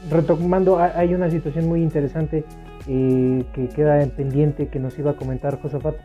retomando, 0.09 0.79
hay 0.79 1.13
una 1.13 1.29
situación 1.29 1.67
muy 1.67 1.81
interesante 1.81 2.43
eh, 2.87 3.43
que 3.53 3.67
queda 3.69 4.01
en 4.01 4.11
pendiente 4.11 4.69
que 4.69 4.79
nos 4.79 4.97
iba 4.97 5.11
a 5.11 5.15
comentar 5.15 5.59
Josafat. 5.61 5.95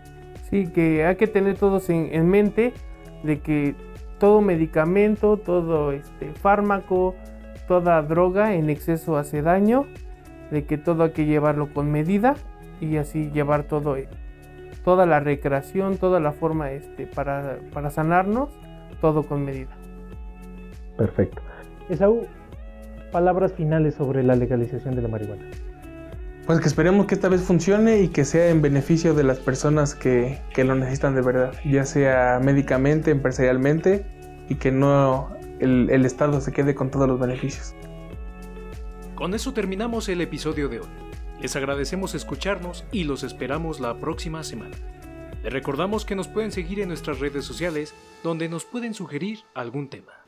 Sí, 0.50 0.66
que 0.66 1.04
hay 1.06 1.16
que 1.16 1.26
tener 1.26 1.56
todos 1.56 1.88
en, 1.88 2.28
mente 2.28 2.72
de 3.22 3.40
que 3.40 3.74
todo 4.18 4.40
medicamento, 4.40 5.36
todo 5.36 5.92
este 5.92 6.32
fármaco, 6.32 7.14
toda 7.68 8.02
droga 8.02 8.54
en 8.54 8.68
exceso 8.68 9.16
hace 9.16 9.42
daño, 9.42 9.86
de 10.50 10.64
que 10.64 10.76
todo 10.76 11.04
hay 11.04 11.10
que 11.12 11.24
llevarlo 11.24 11.72
con 11.72 11.90
medida 11.90 12.34
y 12.80 12.96
así 12.96 13.30
llevar 13.30 13.62
todo, 13.62 13.96
eh, 13.96 14.08
toda 14.84 15.06
la 15.06 15.20
recreación, 15.20 15.96
toda 15.96 16.20
la 16.20 16.32
forma 16.32 16.72
este, 16.72 17.06
para, 17.06 17.58
para 17.72 17.90
sanarnos, 17.90 18.50
todo 19.00 19.22
con 19.22 19.44
medida. 19.44 19.70
Perfecto. 20.98 21.40
Esaú, 21.88 22.26
palabras 23.12 23.52
finales 23.52 23.94
sobre 23.94 24.24
la 24.24 24.34
legalización 24.34 24.96
de 24.96 25.02
la 25.02 25.08
marihuana. 25.08 25.44
Pues 26.46 26.58
que 26.58 26.66
esperemos 26.66 27.06
que 27.06 27.14
esta 27.14 27.28
vez 27.28 27.42
funcione 27.42 28.00
y 28.00 28.08
que 28.08 28.24
sea 28.24 28.48
en 28.48 28.62
beneficio 28.62 29.14
de 29.14 29.22
las 29.22 29.38
personas 29.38 29.94
que, 29.94 30.40
lo 30.56 30.74
necesitan 30.74 31.14
de 31.14 31.22
verdad, 31.22 31.52
ya 31.64 31.84
sea 31.84 32.40
médicamente, 32.42 33.12
empresarialmente, 33.12 34.04
y 34.48 34.56
que 34.56 34.72
no 34.72 35.36
el, 35.60 35.88
el 35.90 36.04
Estado 36.04 36.40
se 36.40 36.50
quede 36.50 36.74
con 36.74 36.90
todos 36.90 37.06
los 37.06 37.20
beneficios. 37.20 37.76
Con 39.14 39.34
eso 39.34 39.52
terminamos 39.52 40.08
el 40.08 40.20
episodio 40.20 40.68
de 40.68 40.80
hoy. 40.80 40.88
Les 41.40 41.54
agradecemos 41.54 42.16
escucharnos 42.16 42.84
y 42.90 43.04
los 43.04 43.22
esperamos 43.22 43.78
la 43.78 43.94
próxima 43.98 44.42
semana. 44.42 44.76
Les 45.44 45.52
recordamos 45.52 46.04
que 46.04 46.16
nos 46.16 46.26
pueden 46.26 46.50
seguir 46.50 46.80
en 46.80 46.88
nuestras 46.88 47.20
redes 47.20 47.44
sociales 47.44 47.94
donde 48.24 48.48
nos 48.48 48.64
pueden 48.64 48.94
sugerir 48.94 49.40
algún 49.54 49.88
tema. 49.88 50.21